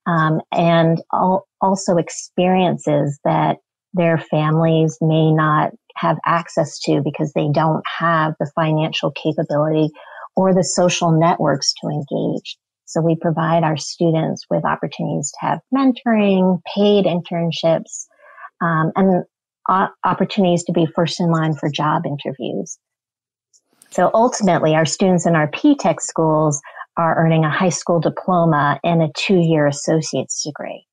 Um, 0.06 0.42
and 0.52 1.02
al- 1.14 1.48
also 1.62 1.98
experiences 1.98 3.20
that 3.24 3.58
their 3.94 4.18
families 4.18 4.98
may 5.02 5.32
not 5.32 5.72
have 5.96 6.18
access 6.26 6.80
to 6.80 7.02
because 7.04 7.32
they 7.34 7.48
don't 7.52 7.84
have 7.98 8.34
the 8.40 8.52
financial 8.54 9.12
capability 9.12 9.90
or 10.36 10.54
the 10.54 10.64
social 10.64 11.18
networks 11.18 11.74
to 11.82 11.88
engage. 11.88 12.58
So 12.86 13.02
we 13.02 13.16
provide 13.16 13.64
our 13.64 13.78
students 13.78 14.46
with 14.50 14.66
opportunities 14.66 15.32
to 15.32 15.48
have 15.48 15.60
mentoring, 15.74 16.62
paid 16.76 17.06
internships, 17.06 18.06
um, 18.62 18.92
and 18.96 19.24
opportunities 20.04 20.64
to 20.66 20.74
be 20.74 20.86
first 20.86 21.20
in 21.20 21.32
line 21.32 21.56
for 21.56 21.70
job 21.70 22.04
interviews. 22.06 22.78
So 23.96 24.12
ultimately, 24.14 24.76
our 24.76 24.86
students 24.86 25.26
in 25.26 25.38
our 25.38 25.48
P-TECH 25.48 26.02
schools 26.02 26.62
are 26.98 27.18
earning 27.18 27.46
a 27.46 27.50
high 27.50 27.70
school 27.70 28.02
diploma 28.02 28.78
and 28.84 29.02
a 29.02 29.08
two 29.16 29.40
year 29.40 29.68
associate's 29.68 30.44
degree. 30.44 30.86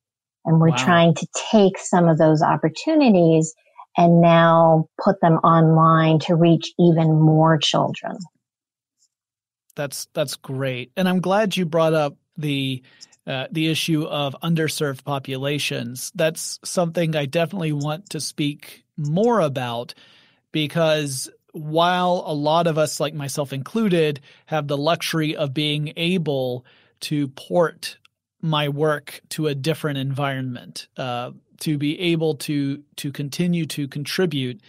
And 0.44 0.60
we're 0.60 0.70
wow. 0.70 0.76
trying 0.76 1.14
to 1.16 1.26
take 1.50 1.78
some 1.78 2.08
of 2.08 2.16
those 2.16 2.42
opportunities 2.42 3.54
and 3.96 4.20
now 4.20 4.86
put 5.02 5.20
them 5.20 5.38
online 5.38 6.20
to 6.20 6.36
reach 6.36 6.72
even 6.78 7.20
more 7.20 7.58
children. 7.58 8.18
That's 9.74 10.06
that's 10.14 10.36
great, 10.36 10.92
and 10.96 11.08
I'm 11.08 11.20
glad 11.20 11.56
you 11.56 11.66
brought 11.66 11.94
up 11.94 12.16
the 12.36 12.84
uh, 13.26 13.48
the 13.50 13.66
issue 13.66 14.04
of 14.04 14.36
underserved 14.44 15.02
populations. 15.02 16.12
That's 16.14 16.60
something 16.64 17.16
I 17.16 17.26
definitely 17.26 17.72
want 17.72 18.10
to 18.10 18.20
speak 18.20 18.84
more 18.96 19.40
about 19.40 19.94
because 20.52 21.28
while 21.52 22.24
a 22.26 22.34
lot 22.34 22.66
of 22.66 22.78
us, 22.78 22.98
like 22.98 23.14
myself 23.14 23.52
included, 23.52 24.20
have 24.46 24.66
the 24.66 24.76
luxury 24.76 25.36
of 25.36 25.54
being 25.54 25.92
able 25.96 26.64
to 27.00 27.28
port 27.28 27.98
my 28.40 28.68
work 28.68 29.20
to 29.30 29.46
a 29.46 29.54
different 29.54 29.98
environment, 29.98 30.88
uh, 30.96 31.30
to 31.60 31.78
be 31.78 31.98
able 32.00 32.34
to 32.34 32.82
to 32.96 33.12
continue 33.12 33.66
to 33.66 33.86
contribute. 33.86 34.60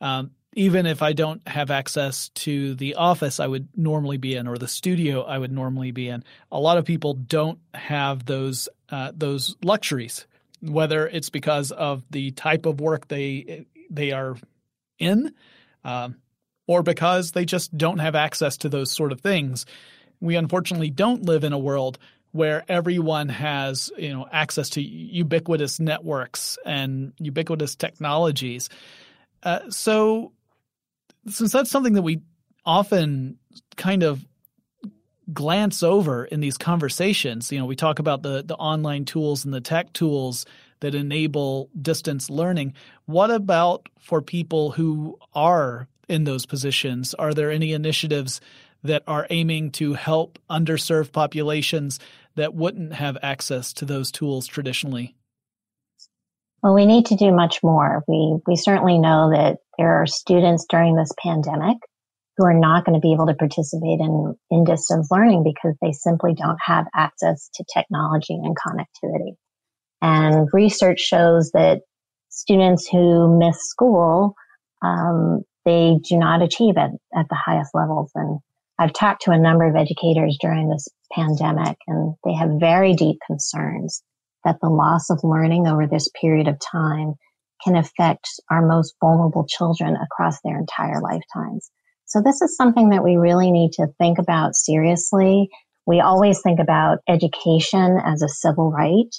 Um, 0.00 0.32
even 0.56 0.86
if 0.86 1.02
I 1.02 1.12
don't 1.12 1.46
have 1.48 1.70
access 1.70 2.28
to 2.30 2.74
the 2.74 2.94
office 2.94 3.40
I 3.40 3.46
would 3.46 3.68
normally 3.76 4.18
be 4.18 4.36
in 4.36 4.46
or 4.46 4.56
the 4.56 4.68
studio 4.68 5.22
I 5.22 5.38
would 5.38 5.50
normally 5.50 5.90
be 5.90 6.08
in, 6.08 6.22
a 6.52 6.60
lot 6.60 6.78
of 6.78 6.84
people 6.84 7.14
don't 7.14 7.58
have 7.72 8.26
those 8.26 8.68
uh, 8.90 9.12
those 9.14 9.56
luxuries. 9.62 10.26
Whether 10.60 11.06
it's 11.06 11.30
because 11.30 11.72
of 11.72 12.04
the 12.10 12.30
type 12.32 12.66
of 12.66 12.80
work 12.80 13.08
they 13.08 13.66
they 13.90 14.12
are 14.12 14.36
in, 14.98 15.34
um, 15.84 16.16
or 16.66 16.82
because 16.82 17.32
they 17.32 17.44
just 17.44 17.76
don't 17.76 17.98
have 17.98 18.14
access 18.14 18.56
to 18.58 18.68
those 18.68 18.90
sort 18.90 19.12
of 19.12 19.20
things. 19.20 19.66
We 20.20 20.36
unfortunately 20.36 20.90
don't 20.90 21.24
live 21.24 21.44
in 21.44 21.52
a 21.52 21.58
world 21.58 21.98
where 22.32 22.64
everyone 22.68 23.28
has 23.28 23.92
you 23.96 24.12
know 24.12 24.26
access 24.32 24.70
to 24.70 24.82
ubiquitous 24.82 25.78
networks 25.78 26.58
and 26.64 27.12
ubiquitous 27.18 27.76
technologies. 27.76 28.68
Uh, 29.42 29.60
so, 29.70 30.32
since 31.28 31.52
that's 31.52 31.70
something 31.70 31.92
that 31.92 32.02
we 32.02 32.20
often 32.64 33.38
kind 33.76 34.02
of 34.02 34.24
glance 35.32 35.82
over 35.82 36.24
in 36.24 36.40
these 36.40 36.58
conversations, 36.58 37.52
you 37.52 37.58
know, 37.58 37.66
we 37.66 37.76
talk 37.76 37.98
about 37.98 38.22
the 38.22 38.42
the 38.42 38.56
online 38.56 39.04
tools 39.04 39.44
and 39.44 39.54
the 39.54 39.60
tech 39.60 39.92
tools 39.92 40.44
that 40.80 40.94
enable 40.94 41.70
distance 41.80 42.28
learning. 42.28 42.74
What 43.06 43.30
about 43.30 43.88
for 44.00 44.20
people 44.20 44.72
who 44.72 45.18
are 45.34 45.88
in 46.08 46.24
those 46.24 46.46
positions? 46.46 47.14
Are 47.14 47.34
there 47.34 47.50
any 47.50 47.72
initiatives 47.72 48.40
that 48.82 49.02
are 49.06 49.26
aiming 49.30 49.70
to 49.72 49.94
help 49.94 50.38
underserved 50.50 51.12
populations 51.12 51.98
that 52.34 52.54
wouldn't 52.54 52.92
have 52.94 53.16
access 53.22 53.72
to 53.74 53.84
those 53.84 54.10
tools 54.12 54.46
traditionally? 54.46 55.14
Well, 56.62 56.74
we 56.74 56.86
need 56.86 57.06
to 57.06 57.16
do 57.16 57.30
much 57.32 57.62
more. 57.62 58.04
We, 58.08 58.38
we 58.46 58.56
certainly 58.56 58.98
know 58.98 59.30
that 59.30 59.58
there 59.76 60.00
are 60.00 60.06
students 60.06 60.66
during 60.68 60.96
this 60.96 61.12
pandemic 61.18 61.76
who 62.36 62.46
are 62.46 62.58
not 62.58 62.84
going 62.84 62.94
to 62.94 63.00
be 63.00 63.12
able 63.12 63.26
to 63.26 63.34
participate 63.34 64.00
in, 64.00 64.34
in 64.50 64.64
distance 64.64 65.08
learning 65.10 65.44
because 65.44 65.76
they 65.80 65.92
simply 65.92 66.34
don't 66.34 66.58
have 66.64 66.86
access 66.94 67.48
to 67.54 67.64
technology 67.72 68.34
and 68.34 68.56
connectivity. 68.56 69.36
And 70.02 70.48
research 70.52 71.00
shows 71.00 71.50
that 71.52 71.82
students 72.28 72.88
who 72.88 73.38
miss 73.38 73.58
school, 73.68 74.34
um, 74.82 75.42
they 75.64 75.98
do 76.08 76.16
not 76.18 76.42
achieve 76.42 76.74
it 76.76 76.90
at 77.16 77.26
the 77.28 77.38
highest 77.42 77.70
levels. 77.74 78.10
And 78.14 78.38
I've 78.78 78.92
talked 78.92 79.22
to 79.22 79.30
a 79.30 79.38
number 79.38 79.68
of 79.68 79.76
educators 79.76 80.36
during 80.40 80.68
this 80.68 80.88
pandemic, 81.12 81.76
and 81.86 82.14
they 82.24 82.34
have 82.34 82.60
very 82.60 82.94
deep 82.94 83.18
concerns 83.26 84.02
that 84.44 84.56
the 84.60 84.68
loss 84.68 85.10
of 85.10 85.20
learning 85.22 85.66
over 85.66 85.86
this 85.86 86.08
period 86.20 86.48
of 86.48 86.58
time 86.60 87.14
can 87.64 87.76
affect 87.76 88.28
our 88.50 88.66
most 88.66 88.94
vulnerable 89.00 89.46
children 89.48 89.96
across 89.96 90.38
their 90.42 90.58
entire 90.58 91.00
lifetimes. 91.00 91.70
So 92.06 92.20
this 92.22 92.42
is 92.42 92.56
something 92.56 92.90
that 92.90 93.04
we 93.04 93.16
really 93.16 93.50
need 93.50 93.72
to 93.72 93.86
think 93.98 94.18
about 94.18 94.54
seriously. 94.54 95.48
We 95.86 96.00
always 96.00 96.40
think 96.42 96.60
about 96.60 96.98
education 97.08 97.98
as 98.04 98.22
a 98.22 98.28
civil 98.28 98.70
right, 98.70 99.14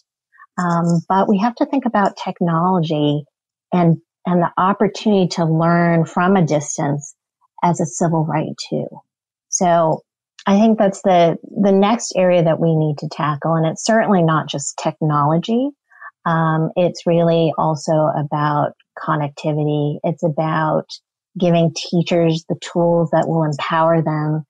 um, 0.58 1.02
but 1.10 1.28
we 1.28 1.40
have 1.40 1.56
to 1.56 1.66
think 1.66 1.86
about 1.86 2.18
technology 2.24 3.24
and 3.74 3.98
and 4.26 4.42
the 4.42 4.52
opportunity 4.58 5.28
to 5.36 5.46
learn 5.46 6.06
from 6.06 6.36
a 6.36 6.46
distance 6.46 7.16
as 7.64 7.80
a 7.80 7.86
civil 7.86 8.26
right 8.26 8.56
too. 8.70 8.88
So 9.50 10.02
I 10.46 10.60
think 10.60 10.78
that's 10.78 11.02
the, 11.02 11.38
the 11.44 11.72
next 11.72 12.14
area 12.16 12.44
that 12.44 12.60
we 12.60 12.76
need 12.76 12.98
to 13.00 13.10
tackle. 13.10 13.56
And 13.56 13.66
it's 13.66 13.86
certainly 13.86 14.22
not 14.22 14.48
just 14.48 14.80
technology. 14.82 15.70
Um, 16.26 16.72
it's 16.76 17.06
really 17.06 17.54
also 17.58 17.92
about 17.92 18.74
connectivity. 18.98 19.98
It's 20.04 20.24
about 20.24 20.86
giving 21.40 21.74
teachers 21.76 22.46
the 22.48 22.58
tools 22.62 23.10
that 23.12 23.28
will 23.28 23.44
empower 23.44 24.02
them 24.02 24.46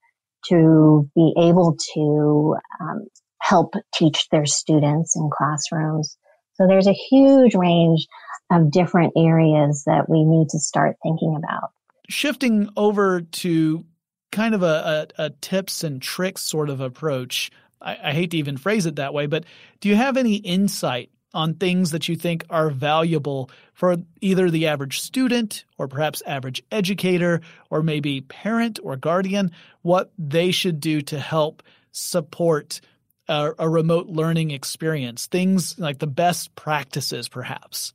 to 0.48 1.10
be 1.14 1.34
able 1.38 1.76
to 1.94 2.56
um, 2.80 3.06
help 3.40 3.74
teach 3.94 4.28
their 4.30 4.46
students 4.46 5.16
in 5.16 5.30
classrooms. 5.32 6.16
So 6.56 6.66
there's 6.66 6.86
a 6.86 6.92
huge 6.92 7.54
range 7.54 8.06
of 8.50 8.70
different 8.70 9.12
areas 9.16 9.84
that 9.86 10.08
we 10.08 10.24
need 10.24 10.48
to 10.50 10.58
start 10.58 10.96
thinking 11.02 11.36
about. 11.36 11.70
Shifting 12.08 12.68
over 12.76 13.20
to 13.20 13.84
kind 14.32 14.54
of 14.54 14.62
a, 14.62 15.08
a, 15.18 15.24
a 15.24 15.30
tips 15.30 15.84
and 15.84 16.00
tricks 16.00 16.42
sort 16.42 16.70
of 16.70 16.80
approach. 16.80 17.50
I, 17.80 17.98
I 18.04 18.12
hate 18.12 18.30
to 18.32 18.36
even 18.36 18.56
phrase 18.56 18.86
it 18.86 18.96
that 18.96 19.14
way, 19.14 19.26
but 19.26 19.44
do 19.80 19.88
you 19.88 19.96
have 19.96 20.16
any 20.16 20.36
insight 20.36 21.10
on 21.34 21.54
things 21.54 21.90
that 21.90 22.08
you 22.08 22.16
think 22.16 22.44
are 22.48 22.70
valuable 22.70 23.50
for 23.74 23.96
either 24.22 24.50
the 24.50 24.66
average 24.66 25.00
student 25.00 25.64
or 25.76 25.86
perhaps 25.86 26.22
average 26.26 26.62
educator 26.72 27.42
or 27.68 27.82
maybe 27.82 28.22
parent 28.22 28.78
or 28.82 28.96
guardian, 28.96 29.50
what 29.82 30.10
they 30.18 30.50
should 30.50 30.80
do 30.80 31.02
to 31.02 31.18
help 31.18 31.62
support 31.92 32.80
a, 33.28 33.52
a, 33.58 33.68
remote 33.68 34.08
learning 34.08 34.50
experience, 34.50 35.26
things 35.26 35.78
like 35.78 35.98
the 35.98 36.06
best 36.06 36.54
practices, 36.54 37.28
perhaps? 37.28 37.92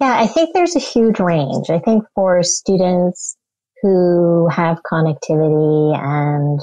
Yeah, 0.00 0.18
I 0.18 0.26
think 0.26 0.50
there's 0.54 0.76
a 0.76 0.80
huge 0.80 1.20
range. 1.20 1.70
I 1.70 1.78
think 1.78 2.04
for 2.14 2.42
students, 2.42 3.36
who 3.82 4.48
have 4.48 4.78
connectivity 4.90 5.98
and 5.98 6.60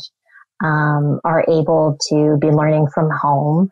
um, 0.63 1.19
are 1.23 1.45
able 1.49 1.97
to 2.09 2.37
be 2.39 2.47
learning 2.47 2.87
from 2.93 3.09
home, 3.11 3.69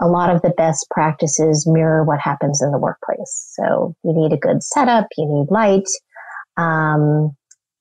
a 0.00 0.06
lot 0.06 0.34
of 0.34 0.42
the 0.42 0.52
best 0.56 0.86
practices 0.90 1.66
mirror 1.66 2.04
what 2.04 2.20
happens 2.20 2.60
in 2.62 2.70
the 2.70 2.78
workplace. 2.78 3.52
So 3.54 3.94
you 4.04 4.12
need 4.14 4.32
a 4.32 4.38
good 4.38 4.62
setup, 4.62 5.06
you 5.16 5.26
need 5.26 5.50
light, 5.50 5.88
um, 6.56 7.34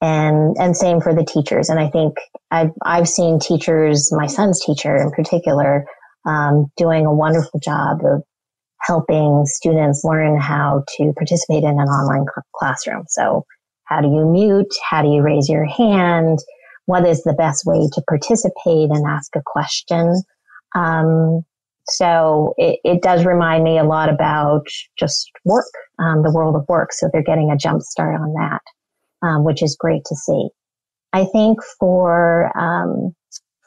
and 0.04 0.58
and 0.60 0.76
same 0.76 1.00
for 1.00 1.16
the 1.16 1.24
teachers. 1.24 1.70
And 1.70 1.80
I 1.80 1.90
think 1.90 2.16
I've 2.52 2.72
I've 2.86 3.08
seen 3.08 3.40
teachers, 3.40 4.12
my 4.12 4.28
son's 4.28 4.64
teacher 4.64 4.98
in 4.98 5.12
particular, 5.12 5.86
um, 6.26 6.68
doing 6.76 7.06
a 7.06 7.14
wonderful 7.14 7.60
job 7.62 8.00
of 8.04 8.22
helping 8.82 9.46
students 9.46 10.04
learn 10.04 10.40
how 10.40 10.84
to 10.98 11.14
participate 11.14 11.64
in 11.64 11.80
an 11.80 11.88
online 11.88 12.26
cl- 12.26 12.44
classroom. 12.54 13.06
So 13.08 13.46
how 13.86 14.02
do 14.02 14.10
you 14.10 14.26
mute? 14.26 14.74
How 14.90 15.02
do 15.02 15.08
you 15.08 15.22
raise 15.22 15.48
your 15.48 15.66
hand? 15.66 16.40
What 16.86 17.08
is 17.08 17.24
the 17.24 17.34
best 17.34 17.64
way 17.66 17.88
to 17.94 18.02
participate 18.10 18.90
and 18.90 19.06
ask 19.08 19.34
a 19.38 19.42
question? 19.46 20.22
Um, 20.76 21.44
so 21.88 22.54
it, 22.58 22.80
it, 22.84 23.02
does 23.02 23.26
remind 23.26 23.64
me 23.64 23.78
a 23.78 23.84
lot 23.84 24.10
about 24.10 24.66
just 24.98 25.30
work, 25.46 25.66
um, 26.00 26.24
the 26.24 26.32
world 26.32 26.56
of 26.56 26.66
work. 26.68 26.92
So 26.92 27.10
they're 27.12 27.24
getting 27.24 27.52
a 27.52 27.58
jump 27.58 27.82
start 27.84 28.20
on 28.20 28.34
that, 28.34 28.62
um, 29.24 29.44
which 29.44 29.64
is 29.64 29.78
great 29.80 30.04
to 30.06 30.16
see. 30.16 30.50
I 31.14 31.26
think 31.26 31.60
for 31.80 32.52
um, 32.58 33.16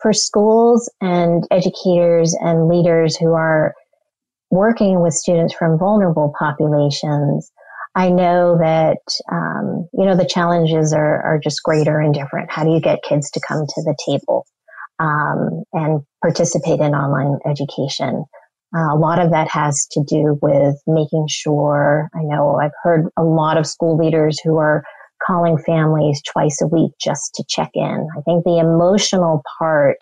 for 0.02 0.12
schools 0.12 0.92
and 1.00 1.44
educators 1.50 2.36
and 2.40 2.68
leaders 2.68 3.16
who 3.16 3.32
are 3.32 3.74
working 4.50 5.00
with 5.02 5.14
students 5.14 5.54
from 5.54 5.78
vulnerable 5.78 6.32
populations, 6.38 7.50
I 7.94 8.10
know 8.10 8.58
that 8.58 8.98
um, 9.32 9.88
you 9.94 10.04
know 10.04 10.16
the 10.16 10.28
challenges 10.28 10.92
are 10.92 11.22
are 11.22 11.40
just 11.42 11.62
greater 11.62 11.98
and 11.98 12.12
different. 12.12 12.50
How 12.50 12.64
do 12.64 12.70
you 12.70 12.80
get 12.80 13.02
kids 13.02 13.30
to 13.30 13.40
come 13.46 13.64
to 13.66 13.82
the 13.82 13.96
table 14.06 14.44
um, 14.98 15.62
and 15.72 16.02
participate 16.22 16.80
in 16.80 16.94
online 16.94 17.38
education? 17.48 18.24
Uh, 18.76 18.94
a 18.94 18.98
lot 18.98 19.20
of 19.20 19.30
that 19.30 19.48
has 19.48 19.86
to 19.92 20.02
do 20.06 20.38
with 20.42 20.74
making 20.86 21.26
sure. 21.30 22.10
I 22.14 22.22
know 22.22 22.58
I've 22.60 22.72
heard 22.82 23.06
a 23.16 23.22
lot 23.22 23.56
of 23.56 23.66
school 23.66 23.96
leaders 23.96 24.38
who 24.44 24.56
are 24.56 24.82
calling 25.26 25.58
families 25.58 26.22
twice 26.22 26.60
a 26.62 26.66
week 26.66 26.92
just 27.00 27.34
to 27.34 27.44
check 27.48 27.70
in. 27.74 28.06
I 28.16 28.20
think 28.22 28.44
the 28.44 28.58
emotional 28.58 29.42
part 29.58 29.98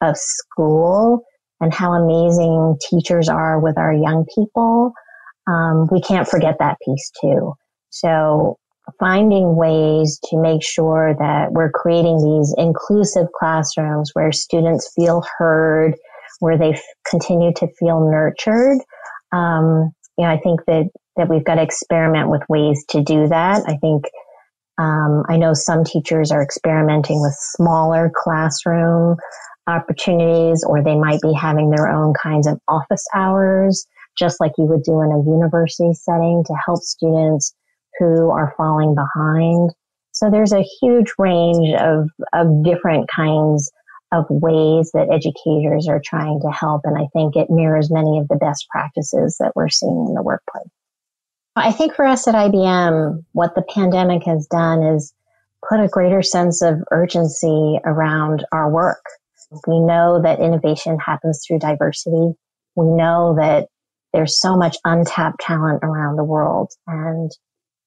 of 0.00 0.16
school 0.16 1.24
and 1.60 1.72
how 1.72 1.92
amazing 1.92 2.76
teachers 2.90 3.28
are 3.28 3.60
with 3.60 3.78
our 3.78 3.94
young 3.94 4.26
people, 4.34 4.92
um, 5.46 5.88
we 5.90 6.00
can't 6.00 6.28
forget 6.28 6.56
that 6.58 6.76
piece 6.84 7.10
too. 7.20 7.54
So 7.90 8.58
finding 8.98 9.56
ways 9.56 10.18
to 10.24 10.40
make 10.40 10.62
sure 10.62 11.14
that 11.18 11.52
we're 11.52 11.70
creating 11.70 12.18
these 12.18 12.54
inclusive 12.58 13.26
classrooms 13.38 14.10
where 14.14 14.32
students 14.32 14.90
feel 14.96 15.22
heard, 15.38 15.94
where 16.40 16.58
they 16.58 16.72
f- 16.72 16.82
continue 17.08 17.52
to 17.54 17.68
feel 17.78 18.10
nurtured. 18.10 18.78
Um, 19.32 19.92
you 20.18 20.24
know, 20.26 20.32
I 20.32 20.38
think 20.38 20.60
that 20.66 20.86
that 21.16 21.28
we've 21.28 21.44
got 21.44 21.56
to 21.56 21.62
experiment 21.62 22.30
with 22.30 22.42
ways 22.48 22.84
to 22.88 23.02
do 23.02 23.28
that. 23.28 23.62
I 23.66 23.76
think 23.76 24.04
um, 24.78 25.24
I 25.28 25.36
know 25.36 25.52
some 25.54 25.84
teachers 25.84 26.30
are 26.30 26.42
experimenting 26.42 27.20
with 27.20 27.34
smaller 27.56 28.10
classroom 28.14 29.16
opportunities, 29.66 30.64
or 30.64 30.82
they 30.82 30.96
might 30.96 31.20
be 31.20 31.32
having 31.32 31.70
their 31.70 31.88
own 31.88 32.14
kinds 32.20 32.46
of 32.46 32.58
office 32.68 33.04
hours, 33.14 33.86
just 34.18 34.40
like 34.40 34.52
you 34.58 34.64
would 34.64 34.82
do 34.82 35.00
in 35.02 35.12
a 35.12 35.22
university 35.22 35.92
setting 35.94 36.42
to 36.46 36.54
help 36.64 36.80
students 36.80 37.54
who 37.98 38.30
are 38.30 38.54
falling 38.56 38.94
behind. 38.94 39.70
So 40.12 40.30
there's 40.30 40.52
a 40.52 40.66
huge 40.80 41.12
range 41.18 41.74
of, 41.78 42.08
of 42.32 42.64
different 42.64 43.08
kinds 43.14 43.70
of 44.12 44.26
ways 44.28 44.90
that 44.92 45.08
educators 45.10 45.88
are 45.88 46.02
trying 46.04 46.40
to 46.40 46.50
help. 46.50 46.82
And 46.84 46.98
I 46.98 47.06
think 47.12 47.36
it 47.36 47.48
mirrors 47.48 47.90
many 47.90 48.18
of 48.18 48.28
the 48.28 48.36
best 48.36 48.66
practices 48.70 49.36
that 49.38 49.52
we're 49.54 49.70
seeing 49.70 50.06
in 50.08 50.14
the 50.14 50.22
workplace. 50.22 50.68
I 51.54 51.70
think 51.70 51.94
for 51.94 52.06
us 52.06 52.26
at 52.26 52.34
IBM, 52.34 53.24
what 53.32 53.54
the 53.54 53.64
pandemic 53.74 54.24
has 54.24 54.46
done 54.46 54.82
is 54.82 55.12
put 55.68 55.80
a 55.80 55.88
greater 55.88 56.22
sense 56.22 56.62
of 56.62 56.82
urgency 56.90 57.78
around 57.84 58.44
our 58.52 58.70
work. 58.70 59.04
We 59.66 59.78
know 59.80 60.20
that 60.22 60.40
innovation 60.40 60.98
happens 60.98 61.44
through 61.46 61.58
diversity. 61.58 62.32
We 62.74 62.86
know 62.86 63.36
that 63.38 63.68
there's 64.14 64.40
so 64.40 64.56
much 64.56 64.78
untapped 64.84 65.40
talent 65.40 65.80
around 65.82 66.16
the 66.16 66.24
world 66.24 66.70
and 66.86 67.30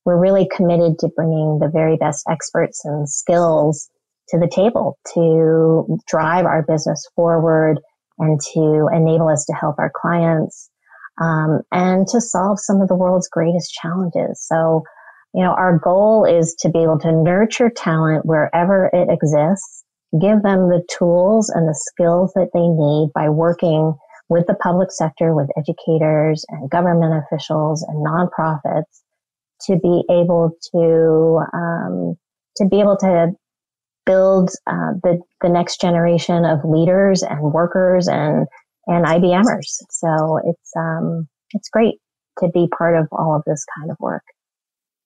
we're 0.05 0.19
really 0.19 0.47
committed 0.55 0.99
to 0.99 1.09
bringing 1.15 1.57
the 1.59 1.69
very 1.69 1.97
best 1.97 2.23
experts 2.29 2.85
and 2.85 3.09
skills 3.09 3.89
to 4.29 4.39
the 4.39 4.47
table 4.47 4.99
to 5.15 5.97
drive 6.07 6.45
our 6.45 6.63
business 6.63 7.03
forward 7.15 7.79
and 8.19 8.39
to 8.53 8.87
enable 8.93 9.27
us 9.27 9.43
to 9.45 9.53
help 9.53 9.75
our 9.79 9.91
clients 9.95 10.69
um, 11.21 11.61
and 11.71 12.07
to 12.07 12.21
solve 12.21 12.59
some 12.59 12.81
of 12.81 12.87
the 12.87 12.95
world's 12.95 13.29
greatest 13.29 13.73
challenges. 13.73 14.45
So, 14.45 14.83
you 15.33 15.43
know, 15.43 15.51
our 15.51 15.77
goal 15.77 16.25
is 16.25 16.55
to 16.59 16.69
be 16.69 16.79
able 16.79 16.99
to 16.99 17.11
nurture 17.11 17.69
talent 17.69 18.25
wherever 18.25 18.89
it 18.93 19.09
exists, 19.09 19.83
give 20.19 20.43
them 20.43 20.69
the 20.69 20.83
tools 20.97 21.49
and 21.49 21.67
the 21.67 21.77
skills 21.77 22.31
that 22.35 22.49
they 22.53 22.67
need 22.67 23.11
by 23.13 23.29
working 23.29 23.93
with 24.27 24.47
the 24.47 24.55
public 24.55 24.91
sector, 24.91 25.35
with 25.35 25.49
educators 25.57 26.45
and 26.49 26.69
government 26.69 27.23
officials 27.25 27.83
and 27.83 28.05
nonprofits 28.05 29.01
to 29.61 29.77
be 29.77 30.03
able 30.09 30.51
to 30.71 31.41
um, 31.53 32.15
to 32.57 32.65
be 32.65 32.79
able 32.79 32.97
to 32.97 33.31
build 34.05 34.49
uh, 34.67 34.93
the 35.03 35.19
the 35.41 35.49
next 35.49 35.79
generation 35.79 36.45
of 36.45 36.59
leaders 36.65 37.23
and 37.23 37.53
workers 37.53 38.07
and 38.07 38.47
and 38.87 39.05
IBMers. 39.05 39.81
So 39.89 40.39
it's 40.45 40.71
um, 40.77 41.27
it's 41.51 41.69
great 41.69 41.95
to 42.39 42.49
be 42.49 42.67
part 42.77 42.95
of 42.97 43.07
all 43.11 43.35
of 43.35 43.43
this 43.45 43.63
kind 43.77 43.91
of 43.91 43.97
work. 43.99 44.23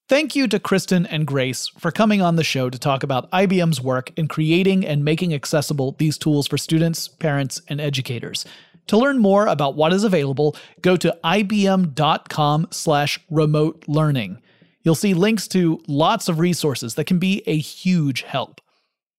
Thank 0.07 0.35
you 0.35 0.47
to 0.47 0.59
Kristen 0.59 1.05
and 1.05 1.27
Grace 1.27 1.67
for 1.77 1.91
coming 1.91 2.19
on 2.19 2.35
the 2.35 2.43
show 2.43 2.71
to 2.71 2.79
talk 2.79 3.03
about 3.03 3.29
IBM's 3.31 3.79
work 3.79 4.11
in 4.17 4.27
creating 4.27 4.83
and 4.83 5.05
making 5.05 5.35
accessible 5.35 5.95
these 5.99 6.17
tools 6.17 6.47
for 6.47 6.57
students, 6.57 7.07
parents, 7.07 7.61
and 7.67 7.79
educators. 7.79 8.43
To 8.87 8.97
learn 8.97 9.19
more 9.19 9.45
about 9.45 9.75
what 9.75 9.93
is 9.93 10.03
available, 10.03 10.55
go 10.81 10.97
to 10.97 11.15
ibm.com/slash 11.23 13.19
remote 13.29 13.85
learning. 13.87 14.41
You'll 14.81 14.95
see 14.95 15.13
links 15.13 15.47
to 15.49 15.79
lots 15.87 16.27
of 16.27 16.39
resources 16.39 16.95
that 16.95 17.05
can 17.05 17.19
be 17.19 17.43
a 17.45 17.55
huge 17.55 18.23
help. 18.23 18.61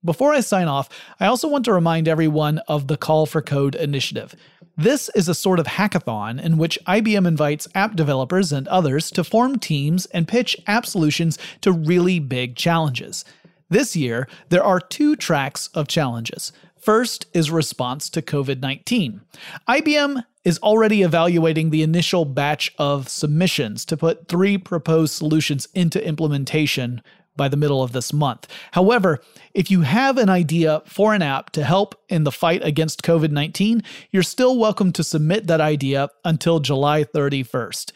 Before 0.02 0.32
I 0.32 0.40
sign 0.40 0.66
off, 0.66 0.88
I 1.18 1.26
also 1.26 1.46
want 1.46 1.66
to 1.66 1.74
remind 1.74 2.08
everyone 2.08 2.58
of 2.68 2.86
the 2.86 2.96
Call 2.96 3.26
for 3.26 3.42
Code 3.42 3.74
initiative. 3.74 4.34
This 4.74 5.10
is 5.14 5.28
a 5.28 5.34
sort 5.34 5.58
of 5.58 5.66
hackathon 5.66 6.42
in 6.42 6.56
which 6.56 6.78
IBM 6.86 7.26
invites 7.26 7.68
app 7.74 7.96
developers 7.96 8.50
and 8.50 8.66
others 8.68 9.10
to 9.10 9.22
form 9.22 9.58
teams 9.58 10.06
and 10.06 10.26
pitch 10.26 10.56
app 10.66 10.86
solutions 10.86 11.38
to 11.60 11.70
really 11.70 12.18
big 12.18 12.56
challenges. 12.56 13.26
This 13.68 13.94
year, 13.94 14.26
there 14.48 14.64
are 14.64 14.80
two 14.80 15.16
tracks 15.16 15.68
of 15.74 15.86
challenges. 15.86 16.50
First 16.80 17.26
is 17.34 17.50
response 17.50 18.08
to 18.10 18.22
COVID 18.22 18.60
19. 18.60 19.20
IBM 19.68 20.24
is 20.44 20.58
already 20.60 21.02
evaluating 21.02 21.68
the 21.68 21.82
initial 21.82 22.24
batch 22.24 22.72
of 22.78 23.10
submissions 23.10 23.84
to 23.84 23.98
put 23.98 24.28
three 24.28 24.56
proposed 24.56 25.12
solutions 25.12 25.68
into 25.74 26.02
implementation 26.02 27.02
by 27.40 27.48
the 27.48 27.56
middle 27.56 27.82
of 27.82 27.92
this 27.92 28.12
month. 28.12 28.46
However, 28.72 29.18
if 29.54 29.70
you 29.70 29.80
have 29.80 30.18
an 30.18 30.28
idea 30.28 30.82
for 30.84 31.14
an 31.14 31.22
app 31.22 31.48
to 31.52 31.64
help 31.64 31.94
in 32.10 32.24
the 32.24 32.30
fight 32.30 32.62
against 32.62 33.02
COVID 33.02 33.30
19, 33.30 33.82
you're 34.10 34.22
still 34.22 34.58
welcome 34.58 34.92
to 34.92 35.02
submit 35.02 35.46
that 35.46 35.58
idea 35.58 36.10
until 36.22 36.60
July 36.60 37.02
31st. 37.02 37.92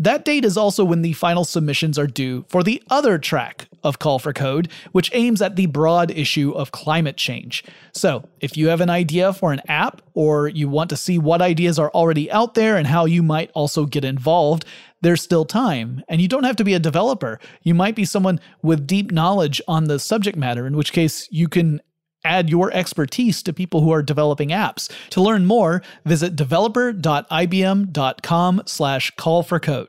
That 0.00 0.24
date 0.24 0.44
is 0.44 0.56
also 0.56 0.82
when 0.82 1.02
the 1.02 1.12
final 1.12 1.44
submissions 1.44 2.00
are 2.00 2.08
due 2.08 2.44
for 2.48 2.64
the 2.64 2.82
other 2.90 3.16
track 3.16 3.68
of 3.82 3.98
Call 3.98 4.18
for 4.18 4.32
Code, 4.32 4.68
which 4.92 5.10
aims 5.12 5.42
at 5.42 5.56
the 5.56 5.66
broad 5.66 6.10
issue 6.10 6.52
of 6.52 6.72
climate 6.72 7.16
change. 7.16 7.64
So, 7.92 8.28
if 8.40 8.56
you 8.56 8.68
have 8.68 8.80
an 8.80 8.90
idea 8.90 9.32
for 9.32 9.52
an 9.52 9.60
app, 9.68 10.02
or 10.14 10.48
you 10.48 10.68
want 10.68 10.90
to 10.90 10.96
see 10.96 11.18
what 11.18 11.42
ideas 11.42 11.78
are 11.78 11.90
already 11.90 12.30
out 12.30 12.54
there 12.54 12.76
and 12.76 12.86
how 12.86 13.04
you 13.04 13.22
might 13.22 13.50
also 13.54 13.86
get 13.86 14.04
involved, 14.04 14.64
there's 15.00 15.22
still 15.22 15.44
time. 15.44 16.02
And 16.08 16.20
you 16.20 16.28
don't 16.28 16.44
have 16.44 16.56
to 16.56 16.64
be 16.64 16.74
a 16.74 16.78
developer. 16.78 17.40
You 17.62 17.74
might 17.74 17.94
be 17.94 18.04
someone 18.04 18.40
with 18.62 18.86
deep 18.86 19.10
knowledge 19.10 19.60
on 19.66 19.84
the 19.84 19.98
subject 19.98 20.36
matter, 20.36 20.66
in 20.66 20.76
which 20.76 20.92
case 20.92 21.26
you 21.30 21.48
can 21.48 21.80
add 22.24 22.50
your 22.50 22.72
expertise 22.72 23.42
to 23.42 23.52
people 23.52 23.80
who 23.80 23.92
are 23.92 24.02
developing 24.02 24.50
apps. 24.50 24.90
To 25.10 25.22
learn 25.22 25.46
more, 25.46 25.82
visit 26.04 26.36
developer.ibm.com 26.36 28.62
slash 28.66 29.10
call 29.16 29.42
for 29.42 29.58
code. 29.58 29.88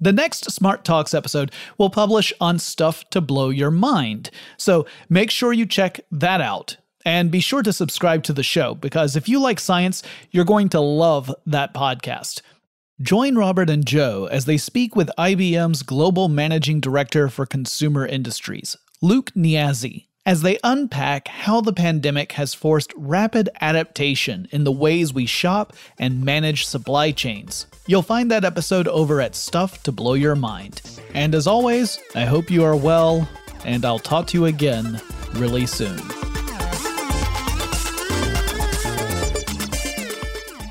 The 0.00 0.12
next 0.12 0.50
Smart 0.50 0.84
Talks 0.84 1.14
episode 1.14 1.50
will 1.76 1.90
publish 1.90 2.32
on 2.40 2.58
stuff 2.58 3.08
to 3.10 3.20
blow 3.20 3.50
your 3.50 3.70
mind. 3.70 4.30
So 4.56 4.86
make 5.08 5.30
sure 5.30 5.52
you 5.52 5.66
check 5.66 6.00
that 6.12 6.40
out. 6.40 6.76
And 7.04 7.30
be 7.30 7.40
sure 7.40 7.62
to 7.62 7.72
subscribe 7.72 8.22
to 8.24 8.32
the 8.32 8.42
show 8.42 8.74
because 8.74 9.16
if 9.16 9.28
you 9.28 9.40
like 9.40 9.58
science, 9.60 10.02
you're 10.30 10.44
going 10.44 10.68
to 10.70 10.80
love 10.80 11.34
that 11.46 11.72
podcast. 11.72 12.42
Join 13.00 13.36
Robert 13.36 13.70
and 13.70 13.86
Joe 13.86 14.28
as 14.30 14.44
they 14.44 14.56
speak 14.56 14.94
with 14.94 15.10
IBM's 15.16 15.82
Global 15.82 16.28
Managing 16.28 16.80
Director 16.80 17.28
for 17.28 17.46
Consumer 17.46 18.04
Industries, 18.04 18.76
Luq 19.02 19.30
Niazi, 19.32 20.06
as 20.28 20.42
they 20.42 20.58
unpack 20.62 21.26
how 21.26 21.58
the 21.62 21.72
pandemic 21.72 22.32
has 22.32 22.52
forced 22.52 22.92
rapid 22.96 23.48
adaptation 23.62 24.46
in 24.50 24.62
the 24.62 24.70
ways 24.70 25.14
we 25.14 25.24
shop 25.24 25.72
and 25.98 26.22
manage 26.22 26.66
supply 26.66 27.10
chains. 27.10 27.66
You'll 27.86 28.02
find 28.02 28.30
that 28.30 28.44
episode 28.44 28.86
over 28.88 29.22
at 29.22 29.34
Stuff 29.34 29.82
to 29.84 29.90
Blow 29.90 30.12
Your 30.12 30.36
Mind. 30.36 30.82
And 31.14 31.34
as 31.34 31.46
always, 31.46 31.98
I 32.14 32.26
hope 32.26 32.50
you 32.50 32.62
are 32.62 32.76
well, 32.76 33.26
and 33.64 33.86
I'll 33.86 33.98
talk 33.98 34.26
to 34.26 34.38
you 34.38 34.44
again 34.44 35.00
really 35.32 35.64
soon. 35.64 35.96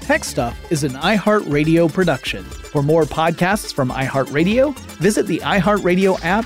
Tech 0.01 0.24
Stuff 0.24 0.72
is 0.72 0.84
an 0.84 0.91
iHeartRadio 0.91 1.91
production. 1.91 2.43
For 2.43 2.84
more 2.84 3.05
podcasts 3.05 3.74
from 3.74 3.89
iHeartRadio, 3.89 4.78
visit 4.99 5.26
the 5.26 5.39
iHeartRadio 5.39 6.24
app, 6.24 6.45